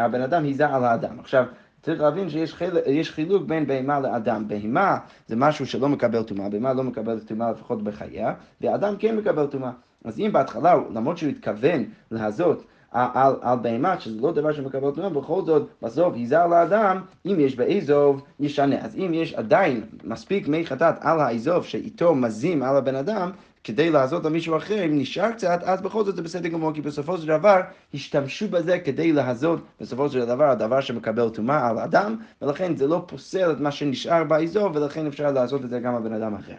הבן 0.00 0.20
אדם 0.20 0.44
היזה 0.44 0.68
על 0.68 0.84
האדם. 0.84 1.20
עכשיו, 1.20 1.44
צריך 1.82 2.00
להבין 2.00 2.30
שיש 2.30 2.54
חיל, 2.54 2.70
חילוק 3.02 3.42
בין 3.42 3.66
בהמה 3.66 4.00
לאדם. 4.00 4.48
בהמה 4.48 4.98
זה 5.26 5.36
משהו 5.36 5.66
שלא 5.66 5.88
מקבל 5.88 6.22
טומאה, 6.22 6.48
בהמה 6.48 6.72
לא 6.72 6.82
מקבלת 6.82 7.28
טומאה 7.28 7.50
לפחות 7.50 7.82
בחייה, 7.82 8.34
ואדם 8.60 8.94
כן 8.98 9.16
מקבל 9.16 9.46
טומאה. 9.46 9.70
אז 10.04 10.20
אם 10.20 10.30
בהתחלה, 10.32 10.74
למרות 10.94 11.18
שהוא 11.18 11.30
התכוון 11.30 11.84
להזות 12.10 12.64
על, 12.90 13.32
על 13.40 13.58
בהמה, 13.58 14.00
שזה 14.00 14.20
לא 14.20 14.32
דבר 14.32 14.52
שמקבל 14.52 14.90
תנועה, 14.90 15.10
בכל 15.10 15.42
זאת, 15.44 15.68
בסוף 15.82 16.14
היזהר 16.14 16.46
לאדם, 16.46 17.00
אם 17.26 17.36
יש 17.38 17.56
באזוב, 17.56 18.22
ישנה. 18.40 18.76
אז 18.80 18.96
אם 18.96 19.10
יש 19.14 19.34
עדיין 19.34 19.80
מספיק 20.04 20.48
מי 20.48 20.66
חטאת 20.66 20.94
על 21.00 21.20
האזוב 21.20 21.64
שאיתו 21.64 22.14
מזים 22.14 22.62
על 22.62 22.76
הבן 22.76 22.94
אדם, 22.94 23.30
כדי 23.66 23.90
לעזור 23.90 24.20
למישהו 24.24 24.56
אחר, 24.56 24.84
אם 24.84 24.98
נשאר 24.98 25.32
קצת, 25.32 25.60
אז 25.62 25.80
בכל 25.82 26.04
זאת 26.04 26.16
זה 26.16 26.22
בסדר 26.22 26.48
גמור, 26.48 26.72
כי 26.72 26.80
בסופו 26.80 27.18
של 27.18 27.26
דבר 27.26 27.60
השתמשו 27.94 28.48
בזה 28.48 28.78
כדי 28.78 29.12
לעזור 29.12 29.56
בסופו 29.80 30.08
של 30.08 30.24
דבר 30.24 30.44
הדבר 30.44 30.80
שמקבל 30.80 31.28
טומאה 31.28 31.68
על 31.68 31.78
אדם, 31.78 32.16
ולכן 32.42 32.76
זה 32.76 32.86
לא 32.86 33.04
פוסל 33.06 33.52
את 33.52 33.60
מה 33.60 33.70
שנשאר 33.70 34.24
באזור, 34.24 34.70
ולכן 34.74 35.06
אפשר 35.06 35.32
לעשות 35.32 35.64
את 35.64 35.70
זה 35.70 35.80
גם 35.80 35.94
על 35.94 36.02
בן 36.02 36.12
אדם 36.12 36.34
אחר. 36.34 36.54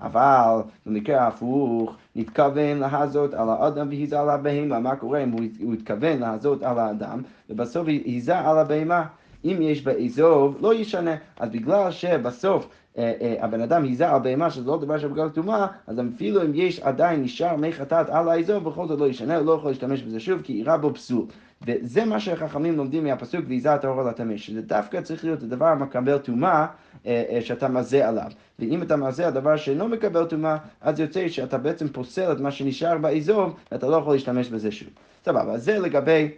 אבל 0.00 0.60
במקרה 0.86 1.22
ההפוך, 1.22 1.96
נתכוון 2.16 2.78
להזות 2.78 3.34
על 3.34 3.48
האדם 3.48 3.88
והיזה 3.88 4.20
על 4.20 4.30
הבהמה, 4.30 4.78
מה 4.78 4.96
קורה 4.96 5.22
אם 5.22 5.30
הוא 5.60 5.74
התכוון 5.74 6.18
להזות 6.18 6.62
על 6.62 6.78
האדם, 6.78 7.22
ובסוף 7.50 7.88
היזה 7.88 8.38
על 8.38 8.58
הבהמה. 8.58 9.04
אם 9.44 9.56
יש 9.60 9.82
באזוב, 9.82 10.58
לא 10.60 10.74
ישנה. 10.74 11.14
אז 11.38 11.50
בגלל 11.50 11.90
שבסוף 11.90 12.68
הבן 13.40 13.60
אדם 13.60 13.82
היזה 13.82 14.10
על 14.10 14.20
בהמה 14.22 14.50
שזה 14.50 14.66
לא 14.66 14.78
דבר 14.78 14.98
שבגלל 14.98 15.28
טומאה, 15.28 15.66
אז 15.86 16.00
אפילו 16.16 16.42
אם 16.42 16.50
יש 16.54 16.80
עדיין 16.80 17.22
נשאר 17.22 17.56
מי 17.56 17.72
חטאת 17.72 18.08
על 18.08 18.28
האזוב, 18.28 18.64
בכל 18.64 18.88
זאת 18.88 19.00
לא 19.00 19.08
ישנה, 19.08 19.36
הוא 19.36 19.46
לא 19.46 19.52
יכול 19.52 19.70
להשתמש 19.70 20.02
בזה 20.02 20.20
שוב, 20.20 20.42
כי 20.42 20.52
אירע 20.52 20.76
בו 20.76 20.94
פסול. 20.94 21.26
וזה 21.66 22.04
מה 22.04 22.20
שהחכמים 22.20 22.76
לומדים 22.76 23.04
מהפסוק 23.04 23.44
ויזה 23.48 23.74
את 23.74 23.84
האור 23.84 24.00
על 24.00 24.08
הטמא, 24.08 24.36
שזה 24.36 24.62
דווקא 24.62 25.00
צריך 25.00 25.24
להיות 25.24 25.42
הדבר 25.42 25.66
המקבל 25.66 26.18
טומאה 26.18 26.66
אה, 27.06 27.38
שאתה 27.40 27.68
מזה 27.68 28.08
עליו. 28.08 28.30
ואם 28.58 28.82
אתה 28.82 28.96
מזה 28.96 29.26
על 29.26 29.32
דבר 29.32 29.56
שאינו 29.56 29.88
מקבל 29.88 30.24
טומאה, 30.24 30.56
אז 30.80 31.00
יוצא 31.00 31.28
שאתה 31.28 31.58
בעצם 31.58 31.88
פוסל 31.88 32.32
את 32.32 32.40
מה 32.40 32.50
שנשאר 32.50 32.98
באזוב, 32.98 33.56
ואתה 33.72 33.88
לא 33.88 33.96
יכול 33.96 34.12
להשתמש 34.12 34.48
בזה 34.48 34.72
שוב. 34.72 34.88
סבבה, 35.24 35.58
זה 35.58 35.78
לגבי... 35.78 36.28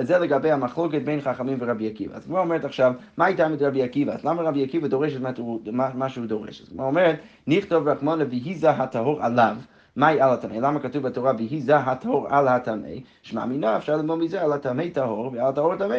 זה 0.00 0.18
לגבי 0.18 0.50
המחלוקת 0.50 1.02
בין 1.02 1.20
חכמים 1.20 1.58
ורבי 1.60 1.88
עקיבא. 1.88 2.16
אז 2.16 2.24
כמו 2.24 2.38
אומרת 2.38 2.64
עכשיו, 2.64 2.92
מה 3.16 3.24
הייתה 3.24 3.46
עם 3.46 3.54
רבי 3.60 3.82
עקיבא? 3.82 4.12
אז 4.12 4.24
למה 4.24 4.42
רבי 4.42 4.64
עקיבא 4.64 4.88
דורש 4.88 5.16
את 5.16 5.68
מה 5.94 6.08
שהוא 6.08 6.26
דורש? 6.26 6.62
אז 6.62 6.68
כמו 6.68 6.84
אומרת, 6.84 7.16
נכתוב 7.46 7.88
רחמונה 7.88 8.24
ויהיזה 8.30 8.70
הטהור 8.70 9.22
עליו. 9.22 9.56
מהי 9.96 10.20
על 10.20 10.30
הטמא? 10.30 10.54
למה 10.54 10.80
כתוב 10.80 11.02
בתורה 11.02 11.32
ויהי 11.38 11.60
זה 11.60 11.76
הטהור 11.76 12.26
על 12.28 12.48
הטמא? 12.48 12.88
שמע 13.22 13.46
מינה 13.46 13.76
אפשר 13.76 13.96
ללמוד 13.96 14.18
מזה 14.18 14.42
על 14.42 14.52
הטמא 14.52 14.84
טהור 14.92 15.30
ועל 15.32 15.46
הטהור 15.46 15.76
טמא, 15.76 15.96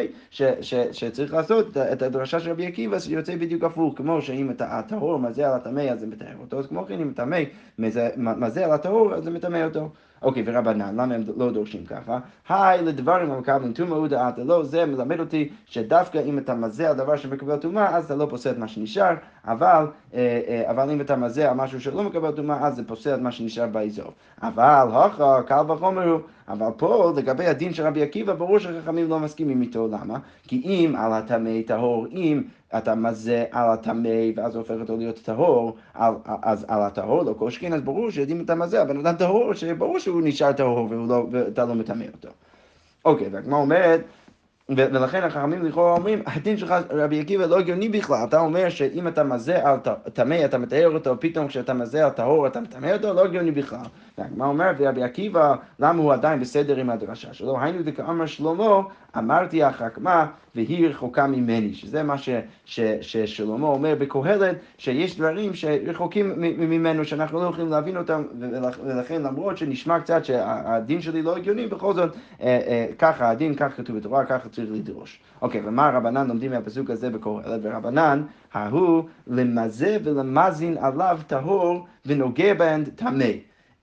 שצריך 0.92 1.34
לעשות 1.34 1.76
את 1.76 2.02
הדרשה 2.02 2.40
של 2.40 2.50
רבי 2.50 2.66
עקיבא 2.66 2.98
שיוצא 2.98 3.36
בדיוק 3.36 3.64
הפוך, 3.64 3.94
כמו 3.96 4.22
שאם 4.22 4.50
הטהור 4.60 5.18
מזה 5.18 5.48
על 5.48 5.54
הטמא 5.54 5.80
אז 5.80 6.00
זה 6.00 6.06
מתאר 6.06 6.36
אותו, 6.40 6.58
אז 6.58 6.66
כמו 6.66 6.86
כן 6.86 7.00
אם 7.00 7.10
הטמא 7.10 7.40
מזה 8.18 8.64
על 8.64 8.72
הטהור 8.72 9.14
אז 9.14 9.24
זה 9.24 9.30
מטמא 9.30 9.64
אותו. 9.64 9.88
אוקיי, 10.22 10.42
ורבנן, 10.46 10.96
למה 10.96 11.14
הם 11.14 11.22
לא 11.36 11.52
דורשים 11.52 11.84
ככה? 11.84 12.18
היי, 12.48 12.82
לדברים 12.82 13.30
המקבלים 13.30 13.72
טומאה 13.72 14.00
ודעתה 14.00 14.44
לא, 14.44 14.64
זה 14.64 14.86
מלמד 14.86 15.20
אותי 15.20 15.48
שדווקא 15.66 16.18
אם 16.18 16.38
אתה 16.38 16.54
מזה 16.54 16.90
על 16.90 16.96
דבר 16.96 17.16
שמקבל 17.16 17.56
טומאה, 17.56 17.96
אז 17.96 18.04
אתה 18.04 18.14
לא 18.14 18.26
פוסל 18.30 18.50
את 18.50 18.58
מה 18.58 18.68
שנשאר, 18.68 19.14
אבל, 19.46 19.86
אה, 20.14 20.40
אה, 20.48 20.70
אבל 20.70 20.90
אם 20.90 21.00
אתה 21.00 21.16
מזה 21.16 21.50
על 21.50 21.56
משהו 21.56 21.80
שלא 21.80 22.02
מקבל 22.02 22.30
טומאה, 22.30 22.66
אז 22.66 22.76
זה 22.76 22.82
פוסל 22.86 23.14
את 23.14 23.20
מה 23.20 23.32
שנשאר 23.32 23.66
באזור. 23.66 24.12
אבל, 24.42 24.88
הוכה, 24.92 25.42
קל 25.42 25.70
וחומר 25.70 26.08
הוא. 26.10 26.20
אבל 26.48 26.66
פה, 26.76 27.12
לגבי 27.16 27.46
הדין 27.46 27.74
של 27.74 27.86
רבי 27.86 28.02
עקיבא, 28.02 28.34
ברור 28.34 28.58
שחכמים 28.58 29.10
לא 29.10 29.20
מסכימים 29.20 29.62
איתו, 29.62 29.88
למה? 29.88 30.18
כי 30.48 30.62
אם 30.64 30.94
על 30.98 31.12
הטמא 31.12 31.50
טהור, 31.66 32.06
אם 32.12 32.42
אתה 32.76 32.94
מזה 32.94 33.44
על 33.50 33.70
הטמא, 33.70 34.08
ואז 34.36 34.56
הופך 34.56 34.74
אותו 34.80 34.96
להיות 34.96 35.18
טהור, 35.18 35.76
אז 36.42 36.64
על 36.68 36.82
הטהור 36.82 37.22
לא 37.22 37.32
קושקין, 37.32 37.72
אז 37.72 37.80
ברור 37.80 38.10
שאם 38.10 38.40
אתה 38.44 38.54
מזה, 38.54 38.82
הבן 38.82 38.98
אדם 38.98 39.16
טהור, 39.16 39.54
שברור 39.54 39.98
שהוא 39.98 40.22
נשאר 40.24 40.52
טהור 40.52 40.88
לא, 41.08 41.26
ואתה 41.30 41.64
לא 41.64 41.74
מטמא 41.74 42.04
אותו. 42.12 42.28
אוקיי, 43.04 43.28
והגמרא 43.32 43.58
אומרת, 43.58 44.00
ולכן 44.68 45.24
החכמים 45.24 45.64
לכאורה 45.64 45.92
אומרים, 45.92 46.22
הדין 46.26 46.56
שלך, 46.56 46.74
רבי 46.90 47.20
עקיבא, 47.20 47.46
לא 47.46 47.58
הגיוני 47.58 47.88
בכלל. 47.88 48.24
אתה 48.28 48.40
אומר 48.40 48.68
שאם 48.68 49.08
אתה 49.08 49.24
מזה 49.24 49.68
על 49.68 49.76
טמא, 50.12 50.44
אתה 50.44 50.58
מתאר 50.58 50.90
אותו, 50.94 51.20
פתאום 51.20 51.48
כשאתה 51.48 51.74
מזה 51.74 52.04
על 52.04 52.10
טהור, 52.10 52.46
אתה 52.46 52.60
מטמא 52.60 52.92
אותו, 52.92 53.14
לא 53.14 53.24
הגיוני 53.24 53.50
בכלל. 53.50 53.86
והגמרא 54.18 54.46
אומרת, 54.48 54.76
ורבי 54.78 55.02
עקיבא, 55.02 55.54
למה 55.78 56.02
הוא 56.02 56.12
עדיין 56.12 56.40
בסדר 56.40 56.76
עם 56.76 56.90
הדרשה 56.90 57.34
שלו? 57.34 57.60
היינו 57.60 57.82
דכאמר 57.82 58.26
שלמה, 58.26 58.80
אמרתי 59.18 59.62
החכמה, 59.62 60.26
והיא 60.54 60.88
רחוקה 60.88 61.26
ממני. 61.26 61.74
שזה 61.74 62.02
מה 62.02 62.18
ש, 62.18 62.28
ש, 62.64 62.80
ששלמה 63.00 63.66
אומר 63.66 63.94
בקהלת, 63.98 64.56
שיש 64.78 65.16
דברים 65.16 65.54
שרחוקים 65.54 66.32
ממנו, 66.58 67.04
שאנחנו 67.04 67.40
לא 67.40 67.48
יכולים 67.48 67.70
להבין 67.70 67.96
אותם, 67.96 68.22
ולכן 68.40 69.22
למרות 69.22 69.58
שנשמע 69.58 70.00
קצת 70.00 70.24
שהדין 70.24 71.00
שלי 71.00 71.22
לא 71.22 71.36
הגיוני, 71.36 71.66
בכל 71.66 71.94
זאת, 71.94 72.16
אה, 72.40 72.46
אה, 72.46 72.86
ככה 72.98 73.30
הדין, 73.30 73.54
כך 73.54 73.76
כתוב 73.76 73.96
בתורה, 73.96 74.24
ככה 74.24 74.48
צריך 74.48 74.68
לדרוש. 74.72 75.20
אוקיי, 75.42 75.62
ומה 75.64 75.90
רבנן 75.90 76.26
לומדים 76.26 76.50
מהפסוק 76.50 76.90
הזה 76.90 77.10
בקהלת? 77.10 77.60
ורבנן, 77.62 78.22
ההוא 78.52 79.04
למזה 79.26 79.96
ולמזין 80.04 80.76
עליו 80.78 81.18
טהור 81.26 81.86
ונוגע 82.06 82.54
בהן 82.54 82.84
טמא. 82.84 83.24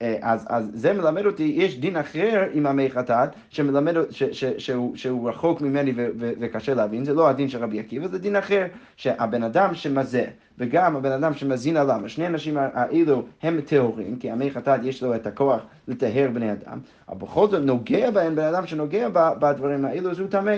אה, 0.02 0.16
אז, 0.22 0.46
אז 0.48 0.70
זה 0.74 0.92
מלמד 0.92 1.26
אותי, 1.26 1.52
יש 1.56 1.78
דין 1.78 1.96
אחר 1.96 2.44
עם 2.52 2.66
המי 2.66 2.90
חטאת, 2.90 3.28
שמלמד, 3.50 3.94
ש, 4.10 4.22
ש, 4.22 4.44
שהוא, 4.44 4.96
שהוא 4.96 5.28
רחוק 5.28 5.60
ממני 5.60 5.92
ו, 5.96 6.08
ו, 6.18 6.32
וקשה 6.40 6.74
להבין, 6.74 7.04
זה 7.04 7.14
לא 7.14 7.28
הדין 7.28 7.48
של 7.48 7.62
רבי 7.62 7.80
עקיבא, 7.80 8.08
זה 8.08 8.18
דין 8.18 8.36
אחר, 8.36 8.66
שהבן 8.96 9.42
אדם 9.42 9.74
שמזה 9.74 10.24
וגם 10.58 10.96
הבן 10.96 11.12
אדם 11.12 11.34
שמזין 11.34 11.76
עליו, 11.76 12.00
שני 12.06 12.24
האנשים 12.24 12.56
האלו 12.56 13.22
הם 13.42 13.60
טהורים, 13.60 14.16
כי 14.16 14.30
המי 14.30 14.50
חטאת 14.50 14.80
יש 14.84 15.02
לו 15.02 15.14
את 15.14 15.26
הכוח 15.26 15.60
לטהר 15.88 16.30
בני 16.34 16.52
אדם, 16.52 16.78
אבל 17.08 17.18
בכל 17.18 17.48
זאת 17.48 17.62
נוגע 17.62 18.10
בהם, 18.10 18.36
בן 18.36 18.44
אדם 18.44 18.66
שנוגע 18.66 19.08
בדברים 19.12 19.84
האלו, 19.84 20.10
אז 20.10 20.18
הוא 20.18 20.28
טמא. 20.28 20.56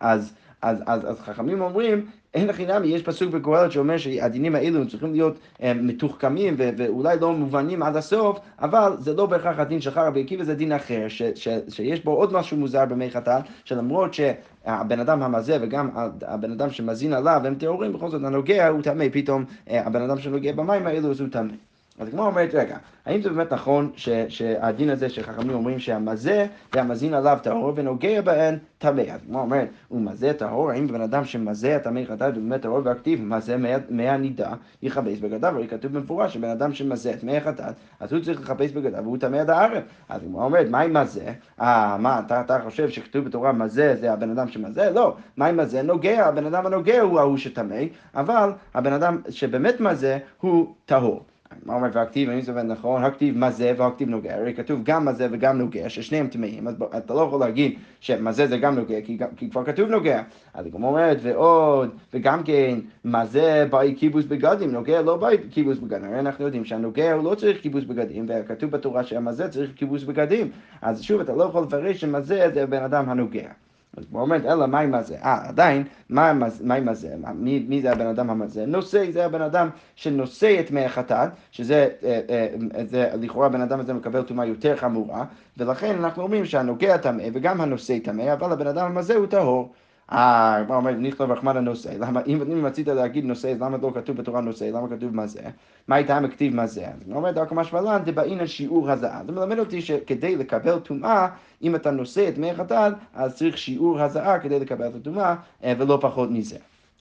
אז, 0.00 0.34
אז, 0.62 0.82
אז, 0.86 1.10
אז 1.10 1.20
חכמים 1.20 1.60
אומרים, 1.60 2.06
אין 2.34 2.46
לכי 2.46 2.66
נמי, 2.66 2.86
יש 2.86 3.02
פסוק 3.02 3.34
בקהלת 3.34 3.72
שאומר 3.72 3.98
שהדינים 3.98 4.54
האלו 4.54 4.88
צריכים 4.88 5.12
להיות 5.12 5.38
אה, 5.62 5.74
מתוחכמים 5.74 6.54
ואולי 6.58 7.18
לא 7.20 7.32
מובנים 7.32 7.82
עד 7.82 7.96
הסוף, 7.96 8.38
אבל 8.60 8.92
זה 8.98 9.14
לא 9.14 9.26
בהכרח 9.26 9.58
הדין 9.58 9.80
שלך 9.80 9.98
רבי 9.98 10.20
עקיבא, 10.20 10.44
זה 10.44 10.54
דין 10.54 10.72
אחר, 10.72 11.08
ש, 11.08 11.22
ש, 11.22 11.48
שיש 11.68 12.04
בו 12.04 12.10
עוד 12.10 12.32
משהו 12.32 12.56
מוזר 12.56 12.84
במי 12.84 13.10
חטאת, 13.10 13.42
שלמרות 13.64 14.14
שהבן 14.14 15.00
אדם 15.00 15.22
המזה 15.22 15.58
וגם 15.60 15.90
הבן 16.22 16.52
אדם 16.52 16.70
שמזין 16.70 17.12
עליו 17.12 17.40
הם 17.44 17.54
טהורים, 17.54 17.92
בכל 17.92 18.10
זאת 18.10 18.24
הנוגע 18.24 18.68
הוא 18.68 18.82
טמא, 18.82 19.04
פתאום 19.12 19.44
אה, 19.70 19.86
הבן 19.86 20.02
אדם 20.02 20.18
שנוגע 20.18 20.52
במים 20.52 20.86
האלו 20.86 21.08
הוא 21.08 21.28
טמא. 21.32 21.69
אז 22.00 22.08
כמו 22.08 22.26
אומרת, 22.26 22.54
רגע, 22.54 22.76
האם 23.06 23.22
זה 23.22 23.30
באמת 23.30 23.52
נכון 23.52 23.90
ש, 23.96 24.08
שהדין 24.28 24.90
הזה 24.90 25.08
שחכמים 25.08 25.50
אומרים 25.50 25.78
שהמזה 25.78 26.46
והמזין 26.74 27.14
עליו 27.14 27.38
טהור 27.42 27.72
ונוגע 27.76 28.20
בהן 28.20 28.58
טמא? 28.78 29.00
אז 29.00 29.20
כמו 29.26 29.40
אומרת, 29.40 29.68
הוא 29.88 30.00
מזה 30.00 30.32
טהור, 30.32 30.70
האם 30.70 30.86
בן 30.86 31.00
אדם 31.00 31.24
שמזה 31.24 31.76
הטמא 31.76 32.00
חטאת 32.08 32.36
ובאמת 32.36 32.62
טהור 32.62 32.80
ואקטיבי, 32.84 33.24
מזה 33.24 33.56
מי 33.90 34.08
הנידה, 34.08 34.52
יכבס 34.82 35.18
בגדיו, 35.18 35.56
הרי 35.56 35.68
כתוב 35.68 35.92
במפורש 35.92 36.34
שבן 36.34 36.48
אדם 36.48 36.74
שמזה 36.74 37.12
את 37.12 37.24
מי 37.24 37.36
החטאת, 37.36 37.74
אז 38.00 38.12
הוא 38.12 38.22
צריך 38.24 38.40
לכבס 38.40 38.70
בגדיו 38.70 39.04
והוא 39.04 39.18
טמא 39.18 39.36
עד 39.36 39.50
הערב. 39.50 39.82
אז 40.08 40.20
כמו 40.22 40.44
אומרת, 40.44 40.66
מה 40.70 40.80
עם 40.80 40.96
מזה? 40.96 41.32
אה, 41.60 41.96
מה, 41.98 42.20
אתה, 42.26 42.40
אתה 42.40 42.58
חושב 42.64 42.88
שכתוב 42.88 43.24
בתורה 43.24 43.52
מזה 43.52 43.96
זה 44.00 44.12
הבן 44.12 44.30
אדם 44.30 44.48
שמזה? 44.48 44.90
לא, 44.90 45.16
מה 45.36 45.46
עם 45.46 45.56
מזה? 45.56 45.82
נוגע, 45.82 46.26
הבן 46.26 46.46
אדם 46.46 46.66
הנוגע 46.66 47.00
הוא 47.00 47.20
ההוא 47.20 47.36
שטמא, 47.36 47.80
אבל 48.14 48.52
הבן 48.74 48.92
אדם 48.92 49.18
שבאמת 49.28 49.80
מזה 49.80 50.18
הוא 50.40 50.74
טהור. 50.86 51.29
מה 51.64 51.74
אומר 51.74 51.88
והכתיב, 51.92 52.30
האם 52.30 52.40
זה 52.40 52.52
עובד 52.52 52.62
נכון? 52.62 53.04
הכתיב 53.04 53.38
מזה 53.38 53.72
והכתיב 53.76 54.08
נוגע, 54.08 54.34
הרי 54.34 54.54
כתוב 54.54 54.80
גם 54.82 55.04
מזה 55.04 55.28
וגם 55.30 55.58
נוגע, 55.58 55.88
ששניהם 55.88 56.26
טמאים, 56.28 56.68
אז 56.68 56.74
אתה 56.96 57.14
לא 57.14 57.20
יכול 57.20 57.40
להגיד 57.40 57.78
שמזה 58.00 58.46
זה 58.46 58.58
גם 58.58 58.74
נוגע, 58.74 59.00
כי, 59.00 59.18
כבר 59.50 59.64
כתוב 59.64 59.88
נוגע. 59.90 60.22
אז 60.54 60.64
היא 60.64 60.72
גם 60.72 60.84
אומרת, 60.84 61.18
ועוד, 61.22 61.90
וגם 62.14 62.42
כן, 62.42 62.78
מזה 63.04 63.66
באי 63.70 63.94
כיבוס 63.98 64.24
בגדים, 64.24 64.70
נוגע 64.70 65.02
לא 65.02 65.16
באי 65.16 65.36
כיבוס 65.50 65.78
בגדים, 65.78 66.04
הרי 66.04 66.20
אנחנו 66.20 66.44
יודעים 66.44 66.64
שהנוגע 66.64 67.12
הוא 67.12 67.24
לא 67.24 67.34
צריך 67.34 67.62
כיבוס 67.62 67.84
בגדים, 67.84 68.26
וכתוב 68.28 68.70
בתורה 68.70 69.04
שהמזה 69.04 69.48
צריך 69.48 69.70
כיבוס 69.76 70.04
בגדים, 70.04 70.50
אז 70.82 71.02
שוב, 71.02 71.20
אתה 71.20 71.32
לא 71.32 71.44
יכול 71.44 71.62
לפרש 71.62 72.00
שמזה 72.00 72.50
זה 72.54 72.66
בן 72.66 72.82
אדם 72.82 73.08
הנוגע. 73.08 73.48
אז 73.96 74.04
הוא 74.10 74.20
אומר, 74.20 74.36
אלא 74.52 74.66
מה 74.66 74.80
עם 74.80 74.94
הזה? 74.94 75.16
אה, 75.22 75.48
עדיין, 75.48 75.84
מה 76.08 76.30
עם 76.76 76.88
הזה? 76.88 77.14
מי, 77.34 77.64
מי 77.68 77.82
זה 77.82 77.92
הבן 77.92 78.06
אדם 78.06 78.30
המזה? 78.30 78.66
נושא 78.66 79.10
זה 79.10 79.24
הבן 79.24 79.42
אדם 79.42 79.68
שנושא 79.94 80.60
את 80.60 80.70
מי 80.70 80.84
החטאת, 80.84 81.28
שזה, 81.50 81.88
אה, 82.04 82.20
אה, 82.30 82.84
זה, 82.84 83.10
לכאורה 83.20 83.46
הבן 83.46 83.60
אדם 83.60 83.80
הזה 83.80 83.94
מקבל 83.94 84.22
טומאה 84.22 84.46
יותר 84.46 84.76
חמורה, 84.76 85.24
ולכן 85.56 85.96
אנחנו 85.98 86.22
אומרים 86.22 86.44
שהנוגע 86.44 86.96
טמא 86.96 87.22
וגם 87.32 87.60
הנושא 87.60 87.98
טמא, 87.98 88.32
אבל 88.32 88.52
הבן 88.52 88.66
אדם 88.66 88.86
המזה 88.86 89.14
הוא 89.16 89.26
טהור. 89.26 89.72
אה, 90.12 90.56
הגמרא 90.56 90.76
אומרת, 90.76 90.96
נכתוב 90.98 91.30
רחמן 91.30 91.56
הנושא, 91.56 91.88
למה 91.98 92.20
אם 92.26 92.66
רצית 92.66 92.88
להגיד 92.88 93.24
נושא, 93.24 93.48
אז 93.48 93.62
למה 93.62 93.76
לא 93.82 93.92
כתוב 93.94 94.16
בתורה 94.16 94.40
נושא, 94.40 94.64
למה 94.64 94.88
כתוב 94.88 95.14
מה 95.14 95.26
זה? 95.26 95.40
מה 95.88 95.96
הייתה 95.96 96.20
מכתיב 96.20 96.54
מה 96.54 96.66
זה? 96.66 96.86
אז 96.86 97.12
אומרת, 97.12 97.34
דרכו 97.34 97.54
משמלן, 97.54 98.02
דבעינן 98.04 98.46
שיעור 98.46 98.90
הזעה. 98.90 99.22
זה 99.26 99.32
מלמד 99.32 99.58
אותי 99.58 99.82
שכדי 99.82 100.36
לקבל 100.36 100.78
טומאה, 100.78 101.28
אם 101.62 101.74
אתה 101.74 101.90
נושא 101.90 102.28
את 102.28 102.38
מי 102.38 102.50
החתן, 102.50 102.92
אז 103.14 103.36
צריך 103.36 103.58
שיעור 103.58 104.00
הזעה 104.00 104.38
כדי 104.38 104.60
לקבל 104.60 104.86
את 104.86 104.94
הטומאה, 104.94 105.34
אה, 105.64 105.72
ולא 105.78 105.98
פחות 106.00 106.30
מזה. 106.30 106.56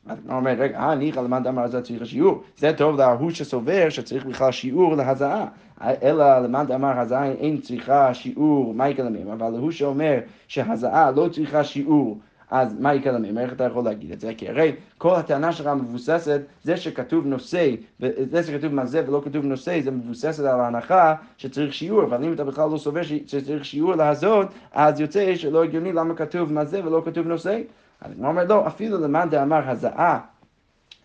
אז 0.08 0.18
הוא 0.28 0.36
אומר, 0.36 0.52
רגע, 0.52 0.80
אה, 0.80 0.96
ניחא 0.96 1.20
למד 1.20 1.48
אמר 1.48 1.68
זה 1.68 1.82
צריך 1.82 2.06
שיעור. 2.06 2.44
זה 2.58 2.74
טוב 2.78 2.98
להוא 2.98 3.32
שסובר 3.32 3.90
שצריך 3.90 4.26
בכלל 4.26 4.52
שיעור 4.52 4.96
להזעה. 4.96 5.46
אלא 5.82 6.40
למד 6.40 6.72
אמר 6.72 7.00
הזעה 7.00 7.32
אין 7.32 7.62
צריכה 7.62 8.14
שיעור, 8.14 8.74
מה 8.74 8.90
יקרה 8.90 9.10
להם? 9.10 9.28
אבל 9.28 9.50
להוא 9.50 9.72
שאומר 9.72 10.20
שהזעה 10.48 11.12
לא 11.12 11.30
צריכה 11.32 11.64
שיעור. 11.64 12.18
אז 12.52 12.80
מה 12.80 12.94
יקרה 12.94 13.20
להם? 13.20 13.38
איך 13.38 13.54
אתה 13.54 13.64
יכול 13.64 13.84
להגיד 13.84 14.12
את 14.12 14.20
זה? 14.20 14.34
כי 14.38 14.50
הרי 14.50 14.76
כל 14.98 15.16
הטענה 15.16 15.52
שלך 15.52 15.68
מבוססת, 15.68 16.42
זה 16.64 16.78
שכתוב 16.78 17.26
נושא, 17.26 17.72
זה 18.32 18.44
שכתוב 18.44 18.74
מה 18.74 18.86
זה 18.86 19.04
ולא 19.08 19.22
כתוב 19.26 19.46
נושא, 19.46 19.82
זה 19.82 19.92
מבוססת 19.92 20.44
על 20.44 20.60
ההנחה 20.60 21.16
שצריך 21.38 21.74
שיעור, 21.74 22.04
אבל 22.04 22.24
אם 22.24 22.34
אתה 22.34 22.44
בכלל 22.44 22.70
לא 22.70 22.78
סובר 22.78 23.02
שצריך 23.04 23.66
שיעור 23.66 23.96
להזות, 23.96 24.48
אז 24.74 25.00
יוצא 25.00 25.36
שלא 25.36 25.64
הגיוני 25.64 25.94
למה 25.94 26.16
כתוב 26.16 26.54
מה 26.54 26.66
זה 26.66 26.86
ולא 26.86 27.02
כתוב 27.06 27.28
נושא. 27.28 27.62
אז 28.02 28.12
הוא 28.18 28.28
אומר, 28.28 28.44
לא, 28.44 28.68
אפילו 28.68 28.98
למאן 28.98 29.30
דאמר 29.30 29.70
הזעה 29.70 30.20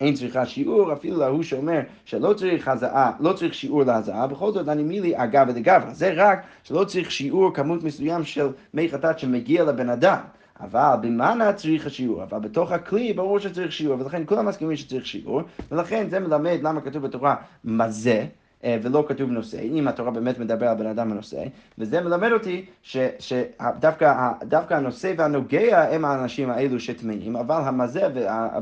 אין 0.00 0.14
צריכה 0.14 0.46
שיעור, 0.46 0.92
אפילו 0.92 1.18
להוא 1.18 1.42
שאומר 1.42 1.80
שלא 2.04 2.32
צריך 2.32 2.68
הזעה, 2.68 3.12
לא 3.20 3.32
צריך 3.32 3.54
שיעור 3.54 3.84
להזעה, 3.84 4.26
בכל 4.26 4.52
זאת 4.52 4.68
אני 4.68 4.82
מילי 4.82 5.12
אגב 5.16 5.46
ודגברא. 5.48 5.92
זה 5.92 6.12
רק 6.16 6.42
שלא 6.62 6.84
צריך 6.84 7.10
שיעור 7.10 7.54
כמות 7.54 7.82
מסוים 7.82 8.24
של 8.24 8.48
מי 8.74 8.88
חטאת 8.88 9.18
שמגיע 9.18 9.64
לבן 9.64 9.88
אדם. 9.88 10.18
אבל 10.61 10.96
במאנה 11.02 11.52
צריך 11.52 11.87
השיעור, 11.87 12.23
אבל 12.23 12.38
בתוך 12.38 12.73
הכלי 12.73 13.12
ברור 13.12 13.38
שצריך 13.38 13.73
שיעור, 13.73 14.00
ולכן 14.00 14.23
כולם 14.26 14.46
מסכימים 14.46 14.76
שצריך 14.76 15.06
שיעור, 15.06 15.42
ולכן 15.70 16.11
זה 16.11 16.20
מלמד 16.20 16.58
למה 16.62 16.80
כתוב 16.80 17.02
בתורה 17.02 17.37
מה 17.64 17.90
זה. 17.90 18.12
אה, 18.12 18.26
ולא 18.83 19.04
כתוב 19.09 19.30
נושא, 19.30 19.61
אם 19.62 19.88
התורה 19.88 20.11
באמת 20.11 20.38
מדבר 20.38 20.66
על 20.66 20.76
בן 20.76 20.87
אדם 20.87 21.12
הנושא, 21.12 21.44
וזה 21.78 22.00
מלמד 22.00 22.33
אותי 22.33 22.64
שדווקא 23.18 24.35
הנושא 24.71 25.14
והנוגע 25.16 25.83
הם 25.83 26.04
האנשים 26.04 26.50
האלו 26.50 26.80
שטמאים, 26.80 27.37
אבל 27.37 27.61
המזה 27.64 28.09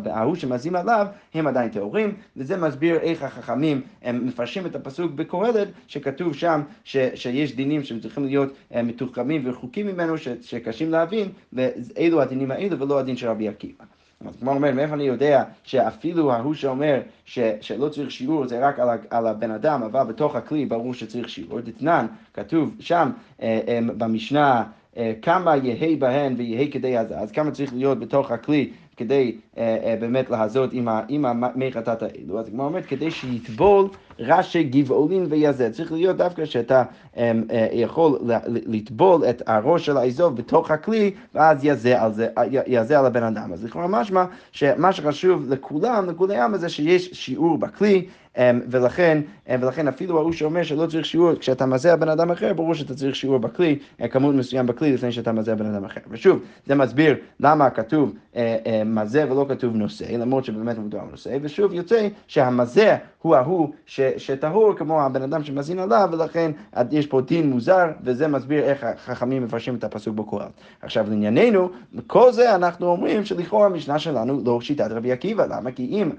וההוא 0.05 0.35
שמזים 0.35 0.77
עליו 0.77 1.07
הם 1.35 1.47
עדיין 1.47 1.71
טהורים, 1.71 2.15
וזה 2.37 2.57
מסביר 2.57 2.97
איך 3.01 3.23
החכמים 3.23 3.81
הם 4.03 4.27
מפרשים 4.27 4.67
את 4.67 4.75
הפסוק 4.77 5.13
בקהלת, 5.13 5.69
שכתוב 5.87 6.35
שם 6.35 6.63
ש, 6.85 6.97
שיש 7.15 7.57
דינים 7.57 7.83
שהם 7.83 8.01
צריכים 8.01 8.25
להיות 8.25 8.53
אה, 8.75 8.83
מתוחכמים 8.83 9.43
ורחוקים 9.45 9.87
ממנו, 9.87 10.19
ש, 10.19 10.29
שקשים 10.43 10.91
להבין, 10.91 11.29
ואלו 11.53 12.23
הדינים 12.23 12.51
האלו 12.51 12.79
ולא 12.79 12.99
הדין 12.99 13.17
של 13.17 13.29
רבי 13.29 13.49
עקיבא. 13.49 13.85
אז 14.29 14.37
כמו 14.41 14.51
אומר, 14.51 14.73
מאיפה 14.73 14.95
אני 14.95 15.05
יודע 15.05 15.45
שאפילו 15.65 16.33
ההוא 16.33 16.55
שאומר 16.55 17.01
ש, 17.25 17.39
שלא 17.61 17.89
צריך 17.89 18.11
שיעור 18.11 18.47
זה 18.47 18.67
רק 18.67 18.79
על, 18.79 18.89
על 19.11 19.27
הבן 19.27 19.51
אדם, 19.51 19.83
אבל 19.83 20.03
בתוך 20.03 20.37
הכלי 20.37 20.67
ברור 20.67 20.95
שצריך 20.95 21.29
שיעור. 21.29 21.61
דתנן, 21.61 22.07
כתוב 22.35 22.75
שם 22.81 23.11
אה, 23.43 23.61
אה, 23.69 23.79
במשנה 23.99 24.65
אה, 24.97 25.13
כמה 25.23 25.57
יהא 25.57 25.97
בהן 25.99 26.35
ויהא 26.37 26.71
כדי 26.71 26.97
הזה, 26.97 27.19
אז 27.19 27.33
כמה 27.33 27.51
צריך 27.51 27.75
להיות 27.75 27.99
בתוך 27.99 28.31
הכלי 28.31 28.71
כדי 28.97 29.37
אה, 29.59 29.77
אה, 29.85 29.97
באמת 30.01 30.31
להזות 30.31 30.71
עם 31.09 31.25
המי 31.25 31.73
חטאת 31.73 32.03
האלו. 32.03 32.39
אז 32.39 32.49
כמו 32.49 32.65
אומרת, 32.65 32.87
כדי 32.87 33.11
שיטבול 33.11 33.89
רש"י 34.19 34.63
גבעולין 34.63 35.27
ויזה. 35.29 35.71
צריך 35.71 35.93
להיות 35.93 36.17
דווקא 36.17 36.45
שאתה 36.45 36.83
יכול 37.73 38.19
לטבול 38.47 39.25
את 39.31 39.43
הראש 39.47 39.87
של 39.87 39.97
האזוב 39.97 40.37
בתוך 40.37 40.71
הכלי, 40.71 41.11
ואז 41.35 41.65
יזה 41.65 42.03
על, 42.03 42.13
על 42.97 43.07
הבן 43.07 43.23
אדם. 43.23 43.53
אז 43.53 43.65
לכאורה 43.65 43.87
משמע 43.87 44.25
שמה 44.53 44.93
שחשוב 44.93 45.49
לכולם, 45.49 46.11
לכולם, 46.11 46.57
זה 46.57 46.69
שיש 46.69 47.11
שיעור 47.13 47.59
בכלי. 47.59 48.07
אמ, 48.39 48.61
ולכן, 48.71 49.21
אמ, 49.49 49.63
ולכן 49.63 49.89
אפילו 49.89 50.19
ההוא 50.19 50.33
שאומר 50.33 50.63
שלא 50.63 50.87
צריך 50.87 51.07
שיעור, 51.07 51.35
כשאתה 51.35 51.67
מזהה 51.67 51.97
בן 51.97 52.09
אדם 52.09 52.31
אחר, 52.31 52.53
ברור 52.53 52.75
שאתה 52.75 52.95
צריך 52.95 53.17
שיעור 53.17 53.39
בכלי, 53.39 53.79
אה, 54.01 54.09
כמות 54.09 54.35
מסוים 54.35 54.67
בכלי 54.67 54.93
לפני 54.93 55.13
שאתה 55.13 55.33
מזהה 55.33 55.55
בן 55.55 55.67
אדם 55.67 55.85
אחר. 55.85 56.01
ושוב, 56.11 56.39
זה 56.67 56.75
מסביר 56.75 57.17
למה 57.41 57.71
כתוב 57.71 58.15
אה, 58.37 58.57
אה, 58.67 58.85
מזה 58.85 59.31
ולא 59.31 59.47
כתוב 59.49 59.77
נושא, 59.77 60.05
למרות 60.05 60.45
שבאמת 60.45 60.79
מדובר 60.79 60.99
על 60.99 61.09
נושא, 61.11 61.37
ושוב 61.43 61.73
יוצא 61.73 62.09
שהמזה 62.27 62.97
הוא 63.23 63.37
ההוא 63.37 63.73
שטהור 64.17 64.75
כמו 64.77 65.03
הבן 65.03 65.23
אדם 65.23 65.45
שמזין 65.45 65.79
עליו, 65.79 66.09
ולכן 66.13 66.51
יש 66.91 67.02
פה 67.07 67.21
דין 67.21 67.51
מוזר, 67.51 67.87
וזה 68.03 68.29
מסביר 68.29 68.65
איך 68.65 68.85
החכמים 68.85 69.45
מפרשים 69.45 69.75
את 69.75 69.85
הפסוק 69.85 70.15
בקוראן. 70.15 70.49
עכשיו 70.83 71.07
לענייננו, 71.09 71.69
כל 72.07 72.33
זה 72.33 72.55
אנחנו 72.55 72.87
אומרים 72.87 73.25
שלכאורה 73.25 73.67
המשנה 73.67 73.99
שלנו 73.99 74.41
לא 74.45 74.61
שיטת 74.61 74.91
רבי 74.91 75.13
עקיבא, 75.13 75.47
למה? 75.47 75.73
כי 75.73 75.87
אם 75.87 76.11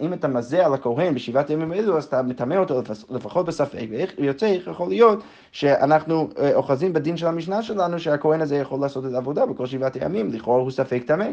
אם 0.00 0.12
אתה 0.12 0.28
מזה 0.28 0.66
על 0.66 0.74
הכהן 0.74 1.14
בשבעת 1.14 1.50
ימים 1.50 1.72
אלו, 1.72 1.98
אז 1.98 2.04
אתה 2.04 2.22
מטמא 2.22 2.54
אותו 2.54 2.80
לפחות 3.10 3.46
בספק, 3.46 3.86
ואיך 3.90 4.14
יוצא, 4.18 4.46
איך 4.46 4.66
יכול 4.66 4.88
להיות 4.88 5.22
שאנחנו 5.52 6.28
אה, 6.38 6.54
אוחזים 6.54 6.92
בדין 6.92 7.16
של 7.16 7.26
המשנה 7.26 7.62
שלנו, 7.62 7.98
שהכהן 7.98 8.40
הזה 8.40 8.56
יכול 8.56 8.80
לעשות 8.80 9.06
את 9.06 9.14
העבודה 9.14 9.46
בכל 9.46 9.66
שבעת 9.66 9.96
ימים, 9.96 10.30
לכאורה 10.32 10.60
הוא 10.60 10.70
ספק 10.70 11.02
טמא. 11.06 11.26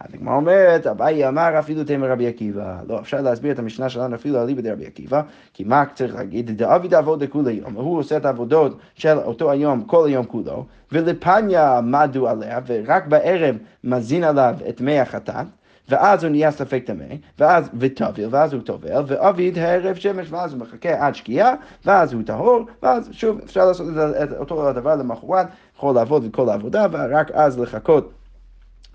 אז 0.00 0.14
הגמרא 0.14 0.34
אומרת, 0.34 0.86
אביי 0.86 1.28
אמר 1.28 1.58
אפילו 1.58 1.84
תמר 1.84 2.10
רבי 2.10 2.26
עקיבא. 2.26 2.76
לא, 2.88 3.00
אפשר 3.00 3.20
להסביר 3.20 3.52
את 3.52 3.58
המשנה 3.58 3.88
שלנו 3.88 4.14
אפילו 4.14 4.38
על 4.38 4.46
ליבא 4.46 4.62
דרבי 4.62 4.86
עקיבא, 4.86 5.22
כי 5.54 5.64
מה 5.64 5.84
צריך 5.94 6.14
להגיד? 6.14 6.50
דאבי 6.50 6.88
דעבוד 6.88 7.22
לכולי 7.22 7.60
הוא 7.74 7.98
עושה 7.98 8.16
את 8.16 8.24
העבודות 8.36 8.78
של 8.94 9.18
אותו 9.18 9.50
היום, 9.50 9.84
כל 9.84 10.06
היום 10.06 10.26
כולו, 10.26 10.64
ולפניה 10.92 11.80
מדו 11.82 12.28
עליה, 12.28 12.60
ורק 12.66 13.06
בערב 13.06 13.56
מזין 13.84 14.24
עליו 14.24 14.54
את 14.68 14.80
מי 14.80 15.00
החטאת. 15.00 15.46
ואז 15.88 16.24
הוא 16.24 16.30
נהיה 16.30 16.50
ספק 16.50 16.82
טמא, 16.86 17.04
ואז, 17.38 17.70
וטביל, 17.78 18.28
ואז 18.30 18.52
הוא 18.52 18.62
טובל, 18.62 19.02
ועביד 19.06 19.58
הערב 19.58 19.96
שמש, 19.96 20.26
ואז 20.30 20.52
הוא 20.52 20.60
מחכה 20.60 21.06
עד 21.06 21.14
שקיעה, 21.14 21.54
ואז 21.84 22.12
הוא 22.12 22.22
טהור, 22.26 22.66
ואז 22.82 23.08
שוב 23.12 23.40
אפשר 23.44 23.64
לעשות 23.66 23.86
את 24.22 24.32
אותו 24.38 24.68
הדבר 24.68 24.96
למחרת, 24.96 25.46
יכול 25.76 25.94
לעבוד 25.94 26.24
את 26.24 26.34
כל 26.34 26.48
העבודה, 26.48 26.86
ורק 26.92 27.30
אז 27.30 27.58
לחכות. 27.58 28.12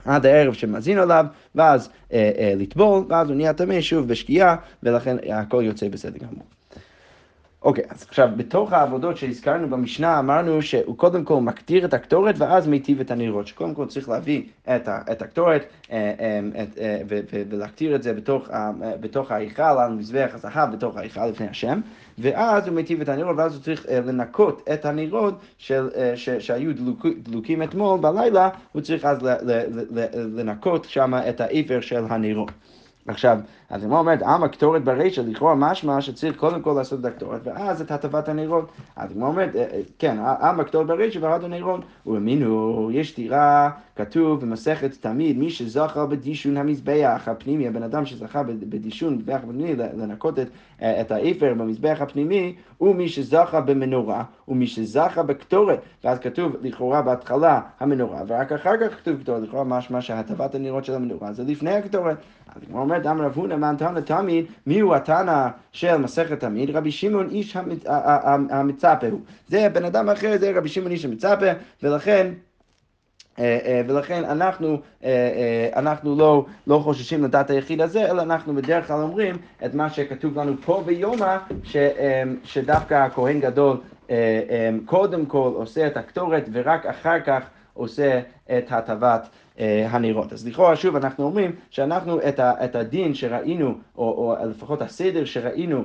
עד 0.06 0.26
הערב 0.26 0.54
שמזין 0.54 0.98
עליו, 0.98 1.26
ואז 1.56 1.90
אה, 2.14 2.32
אה, 2.38 2.54
לטבול, 2.58 3.04
ואז 3.10 3.30
הוא 3.30 3.36
נהיה 3.36 3.54
טמא 3.54 3.82
שוב 3.82 4.08
בשקיעה, 4.08 4.56
ולכן 4.84 5.18
הכל 5.34 5.62
יוצא 5.66 5.90
בסדר 5.90 6.18
גמור. 6.18 6.46
אוקיי, 7.64 7.84
אז 7.90 8.04
עכשיו, 8.08 8.30
בתוך 8.38 8.74
העבודות 8.74 9.18
שהזכרנו 9.18 9.70
במשנה, 9.70 10.20
אמרנו 10.20 10.62
שהוא 10.62 10.98
קודם 10.98 11.24
כל 11.24 11.42
מקטיר 11.42 11.86
את 11.86 11.94
הקטורת 11.94 12.36
ואז 12.38 12.68
מיטיב 12.68 13.00
את 13.00 13.12
הנרות. 13.12 13.48
שקודם 13.48 13.74
כל 13.74 13.86
צריך 13.86 14.10
להביא 14.10 14.44
את, 14.76 14.90
את 15.12 15.22
הקטורת 15.22 15.66
אה, 15.92 16.14
אה, 16.20 16.66
אה, 16.80 17.02
ולהקטיר 17.50 17.96
את 17.96 18.04
זה 18.04 18.14
בתוך, 18.14 18.50
בתוך 18.80 19.32
ההיכל, 19.32 19.62
על 19.62 19.94
מזבח 19.94 20.32
הזהב 20.34 20.76
בתוך 20.76 20.98
ההיכל 20.98 21.26
לפני 21.26 21.48
השם, 21.48 21.82
ואז 22.20 22.68
הוא 22.68 22.76
מיטיב 22.76 23.02
את 23.02 23.10
הנרות, 23.10 23.36
ואז 23.38 23.56
הוא 23.56 23.64
צריך 23.64 23.86
לנקות 24.06 24.70
את 24.74 24.86
הנרות 24.86 25.34
של, 25.58 25.90
ש, 26.16 26.30
שהיו 26.30 26.76
דלוק, 26.76 27.06
דלוקים 27.24 27.64
אתמול 27.64 28.00
בלילה, 28.00 28.50
הוא 28.72 28.82
צריך 28.82 29.06
אז 29.06 29.18
לנקות 30.36 30.86
שם 30.86 31.14
את 31.30 31.42
האיבר 31.42 31.82
של 31.82 32.04
הנרות. 32.10 32.52
עכשיו, 33.08 33.38
אז 33.70 33.84
הגמרא 33.84 34.00
אומרת, 34.00 34.24
עם 34.24 34.44
הקטורת 34.44 34.84
ברישא, 34.84 35.22
לכאורה 35.22 35.56
משמע 35.56 36.02
שצריך 36.02 36.38
קודם 36.38 36.62
כל 36.62 36.74
לעשות 36.78 37.00
את 37.00 37.06
הקטורת, 37.06 37.42
ואז 37.44 37.82
את 37.82 37.92
הטבת 37.92 38.30
הנרות. 38.30 38.72
אז 38.96 39.12
הגמרא 39.12 39.28
אומרת, 39.28 39.56
אה, 39.56 39.62
אה, 39.62 39.82
כן, 40.00 40.18
עם 40.20 40.60
הקטורת 40.60 40.88
ברישא 40.88 41.20
והרד 41.22 41.44
הנרות. 41.44 41.82
ומינו, 42.06 42.90
יש 42.94 43.12
סתירה, 43.12 43.70
כתוב 44.06 44.42
במסכת 44.42 44.92
תמיד, 45.02 45.38
מי 45.38 45.50
שזכה 45.50 46.06
בדישון 46.06 46.58
המזבח 46.58 47.22
הפנימי, 47.26 47.68
הבן 47.68 47.84
אדם 47.84 48.06
שזכה 48.06 48.44
בדישון 48.44 49.18
במזבח 49.18 49.40
הפנימי, 49.44 49.76
לנקות 49.76 50.40
את, 50.40 50.48
אה, 50.82 51.02
את 51.02 51.12
האיפר 51.12 51.54
במזבח 51.54 51.98
הפנימי, 52.02 52.56
הוא 52.78 52.96
מי 52.96 53.10
שזכה 53.10 53.62
במנורה, 53.62 54.24
ומי 54.48 54.68
שזכה 54.68 55.24
בקטורת. 55.24 55.80
ואז 56.04 56.20
כתוב 56.20 56.56
לכאורה 56.62 57.02
בהתחלה 57.02 57.62
המנורה, 57.80 58.22
ורק 58.28 58.52
אחר 58.52 58.78
כך 58.78 58.98
כתוב 58.98 59.22
קטורת, 59.22 59.44
לכאורה 59.44 59.64
משמע 59.64 60.02
שהטבת 60.02 60.56
הנרות 60.56 60.86
של 60.86 60.94
המנורה 60.94 61.34
זה 61.34 61.44
לפני 61.44 61.72
הקטורת. 61.72 62.18
אז 62.56 62.62
הגמרא 62.64 62.82
אומרת, 62.82 63.06
אמר 63.06 63.26
רב 63.26 63.34
הונא 63.36 63.56
מאן 63.56 63.76
תנא 63.78 64.00
תמיד, 64.00 64.46
מי 64.68 64.80
הוא 64.80 64.96
התנא 64.96 65.48
של 65.72 65.98
מסכת 65.98 66.40
תמיד? 66.40 66.70
רבי 66.70 66.92
שמעון 66.92 67.30
איש 67.30 67.58
המצפה 68.50 69.08
הוא. 69.12 69.22
זה 69.48 69.70
בן 69.74 69.86
אדם 69.86 70.10
אחר, 70.10 70.38
זה 70.38 70.52
רבי 70.56 70.70
שמעון 70.70 70.92
איש 70.92 71.06
המצפה, 71.06 71.52
ולכן... 71.84 72.32
אה, 73.42 73.60
אה, 73.66 73.82
ולכן 73.88 74.24
אנחנו, 74.26 74.78
אה, 75.04 75.70
אנחנו 75.76 76.16
לא, 76.16 76.46
לא 76.68 76.80
חוששים 76.84 77.24
לדעת 77.24 77.50
היחיד 77.50 77.82
הזה, 77.82 78.12
אלא 78.12 78.22
אנחנו 78.22 78.56
בדרך 78.56 78.88
כלל 78.88 79.02
אומרים 79.02 79.38
את 79.66 79.74
מה 79.74 79.90
שכתוב 79.90 80.40
לנו 80.40 80.54
פה 80.66 80.84
ביומא, 80.86 81.38
שדווקא 82.44 82.94
הכהן 82.94 83.40
גדול 83.40 83.78
קודם 84.86 85.26
כל 85.26 85.52
עושה 85.56 85.88
את 85.88 85.98
הקטורת 85.98 86.50
ורק 86.52 86.86
אחר 86.86 87.20
כך 87.20 87.44
עושה 87.74 88.20
את 88.58 88.72
הטבת 88.72 89.30
הנרות. 89.60 90.34
אז 90.34 90.48
לכאורה 90.48 90.76
שוב 90.76 90.96
אנחנו 90.96 91.26
אומרים 91.26 91.56
שאנחנו 91.70 92.20
את, 92.20 92.40
את 92.40 92.76
הדין 92.76 93.14
שראינו, 93.14 93.74
או, 93.98 94.04
או 94.04 94.36
לפחות 94.50 94.82
הסדר 94.82 95.26
שראינו 95.26 95.84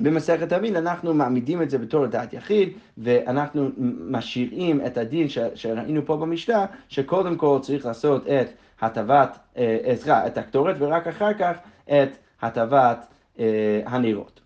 במסכת 0.00 0.48
תמיד 0.48 0.76
אנחנו 0.76 1.14
מעמידים 1.14 1.62
את 1.62 1.70
זה 1.70 1.78
בתור 1.78 2.06
דעת 2.06 2.32
יחיד, 2.32 2.72
ואנחנו 2.98 3.70
משאירים 4.08 4.86
את 4.86 4.98
הדין 4.98 5.28
ש, 5.28 5.38
שראינו 5.54 6.06
פה 6.06 6.16
במשנה, 6.16 6.66
שקודם 6.88 7.36
כל 7.36 7.58
צריך 7.62 7.86
לעשות 7.86 8.26
את 8.26 8.48
הטבת, 8.80 9.38
אה, 9.56 9.92
סליחה, 9.96 10.26
את 10.26 10.38
הקטורת, 10.38 10.76
ורק 10.78 11.06
אחר 11.06 11.34
כך 11.34 11.56
את 11.84 12.08
הטבת 12.42 13.06
אה, 13.38 13.80
הנרות. 13.86 14.40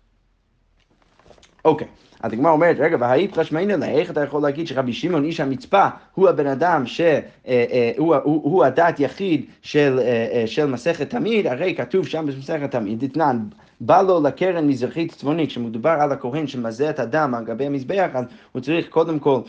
אוקיי. 1.65 1.87
אז 2.23 2.33
הגמרא 2.33 2.51
אומרת, 2.51 2.75
רגע, 2.79 2.97
והאית 2.99 3.33
חשמיינה 3.33 3.75
לה, 3.75 3.89
איך 3.89 4.11
אתה 4.11 4.23
יכול 4.23 4.41
להגיד 4.41 4.67
שרבי 4.67 4.93
שמעון 4.93 5.23
איש 5.23 5.39
המצפה 5.39 5.87
הוא 6.15 6.29
הבן 6.29 6.47
אדם 6.47 6.85
שהוא 6.85 7.21
אה, 7.47 8.19
הוא 8.23 8.65
הדת 8.65 8.99
יחיד 8.99 9.45
של, 9.61 9.99
של 10.45 10.65
מסכת 10.65 11.09
תמיד, 11.09 11.47
הרי 11.47 11.75
כתוב 11.75 12.07
שם 12.07 12.25
במסכת 12.25 12.71
תמיד, 12.71 13.05
דתנן, 13.05 13.39
בא 13.81 14.01
לו 14.01 14.23
לקרן 14.23 14.67
מזרחית 14.67 15.11
צפונית, 15.11 15.49
כשמדובר 15.49 15.97
על 15.99 16.11
הכהן 16.11 16.47
שמזה 16.47 16.89
את 16.89 16.99
הדם 16.99 17.33
על 17.37 17.45
גבי 17.45 17.65
המזבח, 17.65 18.09
אז 18.13 18.25
הוא 18.51 18.61
צריך 18.61 18.89
קודם 18.89 19.19
כל 19.19 19.39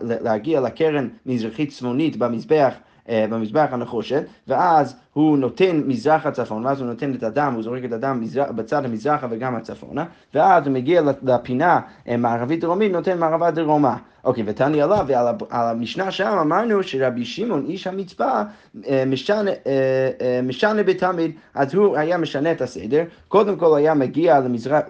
להגיע 0.00 0.60
לקרן 0.60 1.08
מזרחית 1.26 1.70
צפונית 1.70 2.16
במזבח. 2.16 2.74
במזבח 3.08 3.66
הנחושת, 3.70 4.22
ואז 4.48 4.96
הוא 5.12 5.38
נותן 5.38 5.82
מזרחה 5.86 6.30
צפון, 6.30 6.66
ואז 6.66 6.80
הוא 6.80 6.88
נותן 6.88 7.14
את 7.14 7.22
הדם, 7.22 7.52
הוא 7.54 7.62
זורק 7.62 7.84
את 7.84 7.92
הדם 7.92 8.20
בצד 8.56 8.84
המזרחה 8.84 9.26
וגם 9.30 9.56
הצפונה, 9.56 10.04
ואז 10.34 10.66
הוא 10.66 10.74
מגיע 10.74 11.02
לפינה 11.22 11.80
אה, 12.08 12.16
מערבית 12.16 12.60
דרומית, 12.60 12.92
נותן 12.92 13.18
מערבה 13.18 13.50
דרומה. 13.50 13.96
אוקיי, 14.24 14.44
ותני 14.46 14.82
עליו, 14.82 15.04
ועל 15.08 15.34
המשנה 15.50 16.10
שם 16.10 16.38
אמרנו 16.40 16.82
שרבי 16.82 17.24
שמעון, 17.24 17.66
איש 17.68 17.86
המצפה, 17.86 18.42
אה, 18.88 19.04
משנה, 19.06 19.50
אה, 19.66 20.40
משנה 20.42 20.82
בתמיד, 20.82 21.30
אז 21.54 21.74
הוא 21.74 21.96
היה 21.96 22.18
משנה 22.18 22.52
את 22.52 22.60
הסדר, 22.60 23.04
קודם 23.28 23.56
כל 23.56 23.76
היה 23.76 23.94
מגיע 23.94 24.40
למזרח, 24.40 24.82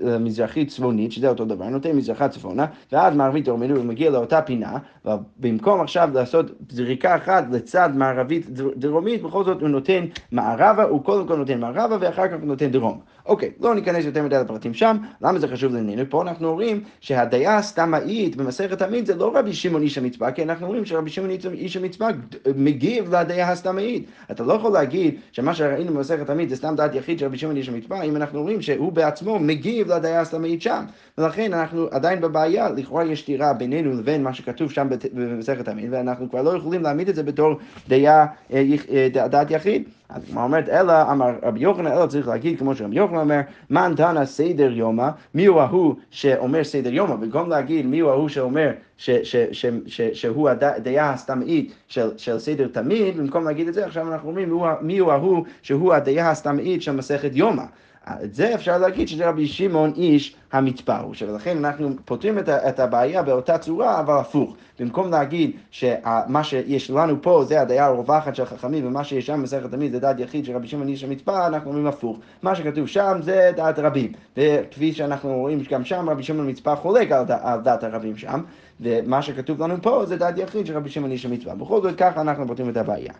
למזרחית 0.00 0.68
צפונית, 0.68 1.12
שזה 1.12 1.28
אותו 1.28 1.44
דבר, 1.44 1.68
נותן 1.68 1.96
מזרחה 1.96 2.28
צפונה, 2.28 2.66
ואז 2.92 3.16
מערבית 3.16 3.44
דרומית, 3.44 3.70
הוא 3.70 3.84
מגיע 3.84 4.10
לאותה 4.10 4.42
פינה, 4.42 4.78
ובמקום 5.04 5.80
עכשיו 5.80 6.10
לעשות 6.14 6.46
זריקה 6.68 7.16
אחת 7.16 7.44
לצד 7.52 7.90
מערבית 7.94 8.50
דרומית, 8.76 9.22
בכל 9.22 9.44
זאת 9.44 9.53
זאת 9.54 9.62
הוא 9.62 9.68
נותן 9.68 10.04
מערבה, 10.32 10.82
הוא 10.82 11.04
קודם 11.04 11.28
כל 11.28 11.36
נותן 11.36 11.60
מערבה 11.60 11.96
ואחר 12.00 12.28
כך 12.28 12.34
הוא 12.40 12.46
נותן 12.46 12.70
דרום. 12.70 13.00
אוקיי, 13.26 13.50
לא 13.60 13.74
ניכנס 13.74 14.04
יותר 14.04 14.22
מדי 14.22 14.36
לפרטים 14.36 14.74
שם, 14.74 14.96
למה 15.22 15.38
זה 15.38 15.48
חשוב 15.48 15.74
לענייננו? 15.74 16.10
פה 16.10 16.22
אנחנו 16.22 16.48
אומרים 16.48 16.80
שהדעה 17.00 17.56
הסתמאית 17.56 18.36
במסכת 18.36 18.78
תמיד 18.78 19.06
זה 19.06 19.14
לא 19.14 19.32
רבי 19.34 19.52
שמעון 19.52 19.82
איש 19.82 19.98
המצווה, 19.98 20.32
כי 20.32 20.42
אנחנו 20.42 20.66
אומרים 20.66 20.84
שרבי 20.84 21.10
שמעון 21.10 21.30
איש 21.52 21.76
המצווה 21.76 22.08
מגיב 22.56 23.14
לדעה 23.14 23.52
הסתמאית. 23.52 24.06
אתה 24.30 24.44
לא 24.44 24.52
יכול 24.52 24.72
להגיד 24.72 25.14
שמה 25.32 25.54
שראינו 25.54 25.94
במסכת 25.94 26.26
תמיד 26.26 26.48
זה 26.48 26.56
סתם 26.56 26.74
דעת 26.76 26.94
יחיד 26.94 27.18
של 27.18 27.26
רבי 27.26 27.38
שמעון 27.38 27.56
איש 27.56 27.68
המצווה, 27.68 28.02
אם 28.02 28.16
אנחנו 28.16 28.38
אומרים 28.38 28.62
שהוא 28.62 28.92
בעצמו 28.92 29.38
מגיב 29.38 29.92
לדעה 29.92 30.20
הסתמאית 30.20 30.62
שם. 30.62 30.84
ולכן 31.18 31.52
אנחנו 31.52 31.86
עדיין 31.90 32.20
בבעיה, 32.20 32.68
לכאורה 32.70 33.04
יש 33.04 33.22
סתירה 33.22 33.52
בינינו 33.52 33.92
לבין 33.92 34.22
מה 34.22 34.34
שכתוב 34.34 34.70
שם 34.70 34.88
במסכת 35.12 35.64
תמיד, 35.64 35.88
ואנחנו 35.90 36.30
כבר 36.30 36.42
לא 36.42 36.56
יכולים 36.56 36.82
להעמיד 36.82 37.08
את 37.08 37.14
זה 37.14 37.22
בתור 37.22 37.54
אה, 37.92 38.26
אה, 38.52 39.08
דעת 39.44 39.60
יחיד. 39.60 39.82
אז 40.08 40.22
כמו 40.30 40.42
אומרת, 40.42 40.68
אלא 40.68 40.92
אמר 41.12 41.34
רבי 41.42 41.60
יוחנן, 41.60 41.92
אלא 41.92 42.06
צריך 42.06 42.28
להגיד 42.28 42.58
כמו 42.58 42.74
שרבי 42.74 42.96
יוחנן 42.96 43.18
אומר, 43.18 43.40
מן 43.70 43.92
תנא 43.96 44.24
סדר 44.24 44.72
יומא, 44.72 45.08
מי 45.34 45.46
הוא 45.46 45.60
ההוא 45.60 45.94
שאומר 46.10 46.64
סדר 46.64 46.92
יומא, 46.92 47.14
במקום 47.14 47.48
להגיד 47.50 47.86
מי 47.86 48.00
הוא 48.00 48.10
ההוא 48.10 48.28
שאומר 48.28 48.70
ש, 48.98 49.10
ש, 49.10 49.36
ש, 49.52 49.66
ש, 49.86 50.00
שהוא 50.00 50.48
הדעה 50.48 51.12
הסתמאית 51.12 51.74
של, 51.88 52.10
של 52.16 52.38
סדר 52.38 52.68
תמיד, 52.72 53.16
במקום 53.16 53.44
להגיד 53.44 53.68
את 53.68 53.74
זה, 53.74 53.86
עכשיו 53.86 54.12
אנחנו 54.12 54.28
אומרים 54.28 54.60
מי 54.80 54.98
הוא 54.98 55.12
ההוא 55.12 55.44
שהוא 55.62 55.94
הדעה 55.94 56.30
הסתמאית 56.30 56.82
של 56.82 56.92
מסכת 56.92 57.30
יומא. 57.32 57.64
את 58.08 58.34
זה 58.34 58.54
אפשר 58.54 58.78
להגיד 58.78 59.08
שזה 59.08 59.28
רבי 59.28 59.46
שמעון 59.46 59.92
איש 59.96 60.36
המצפה 60.52 60.96
הוא, 60.96 61.14
ולכן 61.28 61.56
אנחנו 61.56 61.90
פותרים 62.04 62.38
את, 62.38 62.48
את 62.48 62.80
הבעיה 62.80 63.22
באותה 63.22 63.58
צורה, 63.58 64.00
אבל 64.00 64.18
הפוך. 64.18 64.56
במקום 64.78 65.10
להגיד 65.10 65.50
שמה 65.70 66.44
שיש 66.44 66.90
לנו 66.90 67.22
פה 67.22 67.44
זה 67.44 67.60
הדעה 67.60 67.86
הרווחת 67.86 68.34
של 68.34 68.44
חכמים, 68.44 68.86
ומה 68.86 69.04
שיש 69.04 69.26
שם 69.26 69.32
במסכת 69.32 69.70
תמיד 69.70 69.92
זה 69.92 69.98
דעת 70.00 70.20
יחיד 70.20 70.44
של 70.44 70.56
רבי 70.56 70.68
שמעון 70.68 70.88
איש 70.88 71.04
המצפה, 71.04 71.46
אנחנו 71.46 71.70
אומרים 71.70 71.86
הפוך. 71.86 72.18
מה 72.42 72.54
שכתוב 72.54 72.86
שם 72.86 73.18
זה 73.22 73.50
דעת 73.56 73.78
רבים. 73.78 74.12
וכפי 74.36 74.92
שאנחנו 74.92 75.38
רואים 75.38 75.62
גם 75.70 75.84
שם, 75.84 76.10
רבי 76.10 76.22
שמעון 76.22 76.46
המצפה 76.46 76.76
חולק 76.76 77.12
על, 77.12 77.24
על 77.42 77.60
דעת 77.60 77.84
הרבים 77.84 78.16
שם, 78.16 78.40
ומה 78.80 79.22
שכתוב 79.22 79.62
לנו 79.62 79.82
פה 79.82 80.06
זה 80.06 80.16
דעת 80.16 80.38
יחיד 80.38 80.66
של 80.66 80.76
רבי 80.76 80.90
שמעון 80.90 81.10
איש 81.10 81.26
המצפה. 81.26 81.54
בכל 81.54 81.82
זאת 81.82 81.96
ככה 81.96 82.20
אנחנו 82.20 82.46
פותרים 82.46 82.68
את 82.68 82.76
הבעיה. 82.76 83.12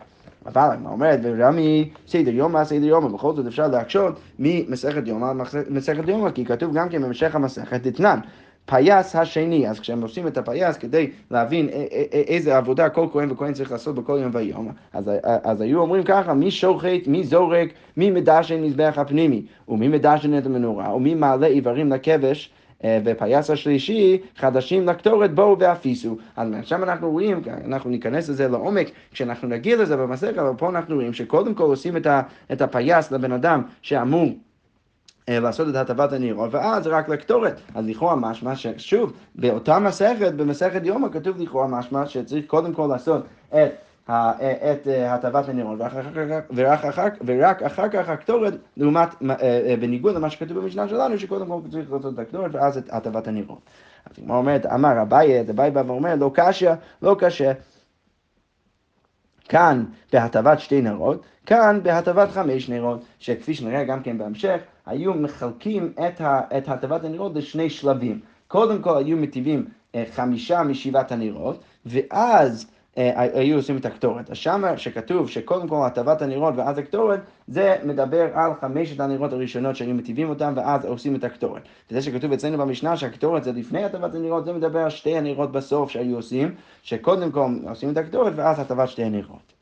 אבל 0.45 0.69
הגמרא 0.71 0.91
אומרת, 0.91 1.19
ורמי 1.23 1.89
סדר 2.07 2.13
יומא 2.13 2.22
אסדר 2.22 2.31
יומא, 2.31 3.07
בכל 3.07 3.35
זאת 3.35 3.47
אפשר 3.47 3.67
להקשות 3.67 4.19
ממסכת 4.39 5.07
יומא 5.07 5.31
מסכת 5.69 6.07
יומא, 6.07 6.31
כי 6.31 6.45
כתוב 6.45 6.73
גם 6.73 6.89
כן 6.89 7.01
במשך 7.01 7.35
המסכת 7.35 7.81
דתנן. 7.81 8.19
פייס 8.65 9.15
השני, 9.15 9.69
אז 9.69 9.79
כשהם 9.79 10.01
עושים 10.01 10.27
את 10.27 10.37
הפייס 10.37 10.77
כדי 10.77 11.09
להבין 11.31 11.69
איזה 12.11 12.57
עבודה 12.57 12.89
כל 12.89 13.07
כהן 13.11 13.31
וכהן 13.31 13.53
צריך 13.53 13.71
לעשות 13.71 13.95
בכל 13.95 14.17
יום 14.21 14.31
ויום, 14.33 14.71
אז, 14.93 15.11
אז 15.23 15.61
היו 15.61 15.79
אומרים 15.79 16.03
ככה, 16.03 16.33
מי 16.33 16.51
שוחט, 16.51 17.07
מי 17.07 17.23
זורק, 17.23 17.69
מי 17.97 18.11
מדשן 18.11 18.61
מזבח 18.61 18.93
הפנימי, 18.97 19.45
ומי 19.67 19.87
מדשן 19.87 20.37
את 20.37 20.45
המנורה, 20.45 20.95
ומי 20.95 21.15
מעלה 21.15 21.47
איברים 21.47 21.91
לכבש, 21.91 22.49
ופייס 23.05 23.49
השלישי, 23.49 24.17
חדשים 24.37 24.87
לקטורת 24.87 25.35
בואו 25.35 25.59
והפיסו. 25.59 26.17
אז 26.35 26.47
עכשיו 26.59 26.83
אנחנו 26.83 27.11
רואים, 27.11 27.41
אנחנו 27.65 27.89
ניכנס 27.89 28.29
לזה 28.29 28.47
לעומק 28.47 28.87
כשאנחנו 29.11 29.47
נגיע 29.47 29.77
לזה 29.77 29.97
במסכת, 29.97 30.37
אבל 30.37 30.51
פה 30.57 30.69
אנחנו 30.69 30.95
רואים 30.95 31.13
שקודם 31.13 31.53
כל 31.53 31.63
עושים 31.63 31.97
את, 31.97 32.07
את 32.51 32.61
הפייס 32.61 33.11
לבן 33.11 33.31
אדם 33.31 33.61
שאמור 33.81 34.29
אה, 35.29 35.39
לעשות 35.39 35.69
את 35.69 35.75
הטבת 35.75 36.13
הנרות, 36.13 36.49
ואז 36.53 36.87
רק 36.87 37.09
לקטורת. 37.09 37.61
אז 37.75 37.85
לכאורה 37.87 38.15
משמע 38.15 38.55
ששוב, 38.55 39.13
באותה 39.35 39.79
מסכת, 39.79 40.33
במסכת 40.33 40.81
יומא, 40.83 41.07
כתוב 41.11 41.41
לכאורה 41.41 41.67
משמע 41.67 42.05
שצריך 42.05 42.45
קודם 42.47 42.73
כל 42.73 42.87
לעשות 42.91 43.23
את 43.49 43.71
את 44.09 44.87
אה, 44.87 45.13
הטבת 45.13 45.49
הנרות, 45.49 45.79
ורק 47.25 47.63
אחר 47.63 47.89
כך 47.89 48.09
הקטורת, 48.09 48.53
לעומת, 48.77 49.09
אה, 49.29 49.35
אה, 49.41 49.75
בניגוד 49.79 50.15
למה 50.15 50.29
שכתוב 50.29 50.59
במשנה 50.59 50.87
שלנו, 50.87 51.19
שקודם 51.19 51.47
כל 51.47 51.59
צריך 51.71 51.91
לעשות 51.91 52.13
את 52.13 52.19
הקטורת 52.19 52.51
ואז 52.53 52.77
את 52.77 52.89
הטבת 52.89 53.27
הנרות. 53.27 53.59
אז 54.05 54.15
כמו 54.15 54.37
אומרת, 54.37 54.65
אמר 54.65 55.01
אביי, 55.01 55.41
אביי 55.41 55.71
בא 55.71 55.83
ואומר, 55.87 56.15
לא 56.15 56.31
קשה, 56.33 56.75
לא 57.01 57.15
קשה. 57.19 57.51
כאן 59.49 59.85
בהטבת 60.13 60.59
שתי 60.59 60.81
נרות, 60.81 61.25
כאן 61.45 61.79
בהטבת 61.83 62.31
חמש 62.31 62.69
נרות, 62.69 63.05
שכפי 63.19 63.53
שנראה 63.53 63.83
גם 63.83 64.03
כן 64.03 64.17
בהמשך, 64.17 64.59
היו 64.85 65.13
מחלקים 65.13 65.93
את 66.57 66.67
הטבת 66.67 67.03
הנרות 67.03 67.35
לשני 67.35 67.69
שלבים. 67.69 68.19
קודם 68.47 68.81
כל 68.81 68.97
היו 68.97 69.17
מטיבים 69.17 69.65
חמישה 70.11 70.63
משבעת 70.63 71.11
הנרות, 71.11 71.63
ואז 71.85 72.65
אה, 72.65 72.74
היו 72.95 73.55
עושים 73.55 73.77
את 73.77 73.85
הקטורת. 73.85 74.29
אז 74.29 74.37
שמה 74.37 74.77
שכתוב 74.77 75.29
שקודם 75.29 75.67
כל 75.67 75.85
הטבת 75.85 76.21
הנרות 76.21 76.53
ואז 76.57 76.77
הקטורת, 76.77 77.19
זה 77.47 77.75
מדבר 77.83 78.27
על 78.33 78.51
חמשת 78.61 78.99
הנרות 78.99 79.33
הראשונות 79.33 79.75
שהיו 79.75 79.95
מטיבים 79.95 80.29
אותם 80.29 80.53
ואז 80.55 80.85
עושים 80.85 81.15
את 81.15 81.23
הקטורת. 81.23 81.61
וזה 81.91 82.01
שכתוב 82.01 82.31
אצלנו 82.31 82.57
במשנה 82.57 82.97
שהקטורת 82.97 83.43
זה 83.43 83.51
לפני 83.51 83.83
הטבת 83.83 84.15
הנרות, 84.15 84.45
זה 84.45 84.53
מדבר 84.53 84.79
על 84.79 84.89
שתי 84.89 85.17
הנרות 85.17 85.51
בסוף 85.51 85.89
שהיו 85.89 86.15
עושים, 86.15 86.55
שקודם 86.83 87.31
כל 87.31 87.47
עושים 87.69 87.91
את 87.91 87.97
הקטורת 87.97 88.33
ואז 88.35 88.59
הטבת 88.59 88.89
שתי 88.89 89.03
הנרות. 89.03 89.54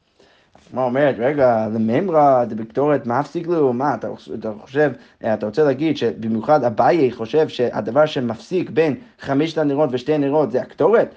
הגמרא 0.73 0.85
אומרת, 0.85 1.15
רגע, 1.19 1.67
למימרא 1.73 2.45
דבקטורת 2.45 3.07
מפסיק 3.07 3.47
לו, 3.47 3.73
מה, 3.73 3.95
אתה, 3.95 4.07
אתה 4.39 4.51
חושב, 4.61 4.91
אתה 5.33 5.45
רוצה 5.45 5.63
להגיד 5.63 5.97
שבמיוחד 5.97 6.63
אביי 6.63 7.11
חושב 7.11 7.47
שהדבר 7.47 8.05
שמפסיק 8.05 8.69
בין 8.69 8.95
חמשת 9.19 9.57
הנרות 9.57 9.89
ושתי 9.91 10.13
הנרות 10.13 10.51
זה 10.51 10.61
הקטורת, 10.61 11.15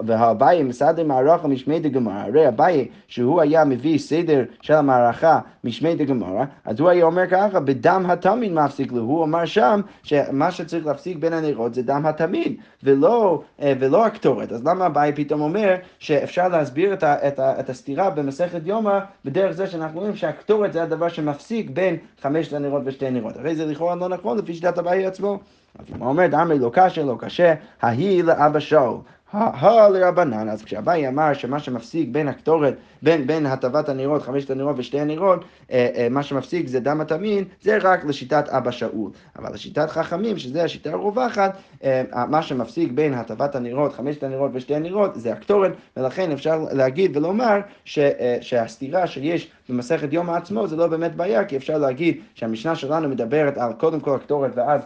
והאביי 0.00 0.62
מסדר 0.62 1.04
מערכה 1.04 1.48
משמי 1.48 1.80
דגמרא, 1.80 2.22
הרי 2.22 2.48
אביי 2.48 2.88
שהוא 3.08 3.40
היה 3.40 3.64
מביא 3.64 3.98
סדר 3.98 4.44
של 4.60 4.74
המערכה 4.74 5.38
משמי 5.64 5.94
דגמרא, 5.94 6.44
אז 6.64 6.80
הוא 6.80 6.88
היה 6.88 7.04
אומר 7.04 7.26
ככה, 7.30 7.60
בדם 7.60 8.04
התמיד 8.08 8.52
מפסיק 8.52 8.92
לו, 8.92 9.02
הוא 9.02 9.24
אמר 9.24 9.44
שם 9.44 9.80
שמה 10.02 10.50
שצריך 10.50 10.86
להפסיק 10.86 11.18
בין 11.18 11.32
הנרות 11.32 11.74
זה 11.74 11.82
דם 11.82 12.06
התמיד, 12.06 12.56
ולא, 12.82 13.42
ולא 13.58 14.06
הקטורת, 14.06 14.52
אז 14.52 14.64
למה 14.64 14.86
אביי 14.86 15.12
פתאום 15.12 15.40
אומר 15.40 15.74
שאפשר 15.98 16.48
להסביר 16.48 16.92
את, 16.92 17.02
ה, 17.02 17.28
את, 17.28 17.38
ה, 17.38 17.60
את 17.60 17.70
הסתירה 17.70 18.10
במסכת 18.10 18.60
יום 18.64 18.85
יומא 18.86 19.04
בדרך 19.24 19.52
זה 19.52 19.66
שאנחנו 19.66 20.00
רואים 20.00 20.16
שהקטורת 20.16 20.72
זה 20.72 20.82
הדבר 20.82 21.08
שמפסיק 21.08 21.70
בין 21.70 21.96
חמשת 22.22 22.52
הנרות 22.52 22.82
ושתי 22.84 23.06
הנרות. 23.06 23.36
הרי 23.36 23.54
זה 23.54 23.66
לכאורה 23.66 23.94
לא 23.94 24.08
נכון 24.08 24.38
לפי 24.38 24.54
שיטת 24.54 24.78
הבעיה 24.78 25.08
עצמו. 25.08 25.38
אז 25.78 25.84
הוא 25.98 26.08
אומר, 26.08 26.26
דמרי 26.26 26.58
לא 26.58 26.70
קשה, 26.72 27.02
לא 27.02 27.16
קשה, 27.18 27.54
ההיא 27.82 28.24
לאבא 28.24 28.60
שאול. 28.60 28.96
הא 29.32 29.88
לרבנן, 29.88 30.48
אז 30.48 30.64
כשאביי 30.64 31.08
אמר 31.08 31.32
שמה 31.32 31.58
שמפסיק 31.58 32.08
בין 32.08 32.28
הקטורת, 32.28 32.74
בין, 33.02 33.26
בין 33.26 33.46
הטבת 33.46 33.88
הנרות, 33.88 34.22
חמשת 34.22 34.50
הנרות 34.50 34.76
ושתי 34.78 35.00
הנרות, 35.00 35.44
אה, 35.70 35.88
אה, 35.96 36.08
מה 36.10 36.22
שמפסיק 36.22 36.68
זה 36.68 36.80
דם 36.80 37.00
התמין, 37.00 37.44
זה 37.62 37.78
רק 37.82 38.04
לשיטת 38.04 38.48
אבא 38.48 38.70
שאול. 38.70 39.10
אבל 39.38 39.54
לשיטת 39.54 39.90
חכמים, 39.90 40.38
שזה 40.38 40.64
השיטה 40.64 40.90
הרווחת, 40.90 41.56
אה, 41.84 42.02
מה 42.28 42.42
שמפסיק 42.42 42.92
בין 42.92 43.14
הטבת 43.14 43.54
הנרות, 43.54 43.92
חמשת 43.92 44.22
הנרות 44.22 44.50
ושתי 44.54 44.74
הנרות, 44.74 45.10
זה 45.14 45.32
הקטורת, 45.32 45.72
ולכן 45.96 46.32
אפשר 46.32 46.64
להגיד 46.72 47.16
ולומר 47.16 47.60
ש, 47.84 47.98
אה, 47.98 48.38
שהסתירה 48.40 49.06
שיש 49.06 49.50
במסכת 49.68 50.12
יום 50.12 50.30
העצמו 50.30 50.66
זה 50.66 50.76
לא 50.76 50.86
באמת 50.86 51.14
בעיה, 51.14 51.44
כי 51.44 51.56
אפשר 51.56 51.78
להגיד 51.78 52.20
שהמשנה 52.34 52.74
שלנו 52.74 53.08
מדברת 53.08 53.58
על 53.58 53.72
קודם 53.72 54.00
כל 54.00 54.14
הקטורת 54.14 54.50
ואז 54.54 54.82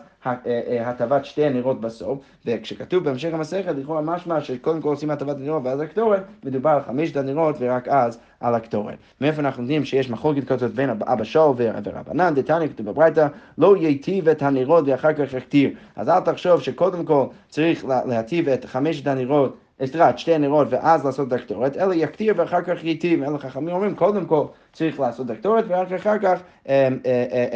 הטבת 0.81 1.25
שתי 1.25 1.45
הנרות 1.45 1.81
בסוף, 1.81 2.19
וכשכתוב 2.47 3.05
בהמשך 3.05 3.29
המסכת, 3.33 3.75
לכאורה 3.77 4.01
משמע 4.01 4.41
שקודם 4.41 4.81
כל 4.81 4.89
עושים 4.89 5.11
הטבת 5.11 5.37
הנרות 5.37 5.63
ואז 5.65 5.81
הקטורת, 5.81 6.23
מדובר 6.45 6.71
על 6.71 6.83
חמשת 6.87 7.17
הנרות 7.17 7.57
ורק 7.59 7.89
אז 7.89 8.19
על 8.41 8.55
הקטורת. 8.55 8.95
מאיפה 9.21 9.41
אנחנו 9.41 9.63
יודעים 9.63 9.85
שיש 9.85 10.11
מחלוקת 10.11 10.45
כזאת 10.45 10.75
בין 10.75 10.91
אבא 10.91 11.25
שאול 11.25 11.55
ורבנן, 11.57 12.35
דתניא 12.35 12.69
כתוב 12.69 12.87
בברייתא, 12.87 13.27
לא 13.59 13.77
ייטיב 13.77 14.29
את 14.29 14.43
הנרות 14.43 14.85
ואחר 14.87 15.13
כך 15.13 15.35
יכתיר. 15.35 15.71
אז 15.97 16.09
אל 16.09 16.21
תחשוב 16.21 16.61
שקודם 16.61 17.05
כל 17.05 17.25
צריך 17.49 17.85
להטיב 17.85 18.49
את 18.49 18.65
חמשת 18.65 19.07
הנרות 19.07 19.57
את 19.83 20.19
שתי 20.19 20.35
הנרות 20.35 20.69
ואז 20.71 21.05
לעשות 21.05 21.29
את 21.29 21.33
הקטורת, 21.33 21.77
אלא 21.77 21.95
יקטיר 21.95 22.35
ואחר 22.37 22.63
כך 22.63 22.85
ייטיב. 22.85 23.23
אלה 23.23 23.39
חכמים 23.39 23.75
אומרים, 23.75 23.95
קודם 23.95 24.27
כל 24.27 24.45
צריך 24.73 25.01
לעשות 25.01 25.27
את 25.27 25.31
הקטורת 25.31 25.65
ורק 25.69 25.93
אחר 25.93 26.19
כך 26.19 26.41
אמ, 26.69 26.99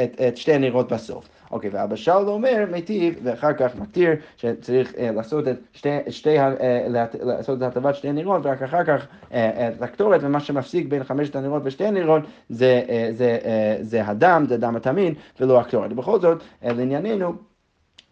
את, 0.04 0.20
את 0.20 0.36
שתי 0.36 0.52
הנרות 0.52 0.92
בסוף. 0.92 1.28
אוקיי, 1.50 1.70
ואבא 1.72 1.96
שאול 1.96 2.28
אומר, 2.28 2.64
מיטיב, 2.72 3.14
ואחר 3.22 3.52
כך 3.52 3.76
מקטיר, 3.76 4.10
שצריך 4.36 4.94
אה, 4.98 5.10
לעשות 5.10 5.48
את 5.48 5.56
שתי, 5.72 5.88
שתי, 6.08 6.38
אה, 6.38 6.86
לעשות 7.22 7.58
את 7.58 7.62
הטבת 7.62 7.94
שתי 7.94 8.12
נרות, 8.12 8.46
ורק 8.46 8.62
אחר 8.62 8.84
כך 8.84 9.06
אה, 9.32 9.68
את 9.68 9.82
הקטורת, 9.82 10.20
ומה 10.22 10.40
שמפסיק 10.40 10.88
בין 10.88 11.04
חמשת 11.04 11.36
הנרות 11.36 11.62
ושתי 11.64 11.90
נרות 11.90 12.22
זה, 12.48 12.82
אה, 12.88 13.08
זה, 13.12 13.38
אה, 13.44 13.76
זה 13.80 14.06
הדם, 14.06 14.44
זה 14.48 14.56
דם 14.56 14.76
התמין, 14.76 15.14
ולא 15.40 15.60
הקטורת. 15.60 15.92
ובכל 15.92 16.20
זאת, 16.20 16.42
אה, 16.64 16.72
לענייננו, 16.72 17.34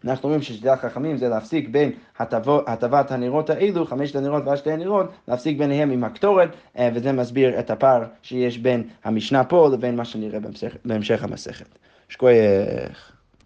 אנחנו 0.05 0.23
אומרים 0.23 0.41
ששיטת 0.41 0.67
החכמים 0.67 1.17
זה 1.17 1.29
להפסיק 1.29 1.69
בין 1.69 1.91
הטבת 2.67 3.11
הנרות 3.11 3.49
האלו, 3.49 3.85
חמשת 3.85 4.15
הנרות 4.15 4.43
והשתי 4.45 4.71
הנרות, 4.71 5.05
להפסיק 5.27 5.57
ביניהם 5.57 5.91
עם 5.91 6.03
הקטורת, 6.03 6.49
אה, 6.77 6.89
וזה 6.93 7.11
מסביר 7.11 7.59
את 7.59 7.69
הפער 7.69 8.03
שיש 8.21 8.57
בין 8.57 8.83
המשנה 9.03 9.43
פה 9.43 9.69
לבין 9.73 9.95
מה 9.95 10.05
שנראה 10.05 10.39
בהמשך, 10.39 10.77
בהמשך 10.85 11.23
המסכת. 11.23 11.65
שכוייך. 12.09 13.12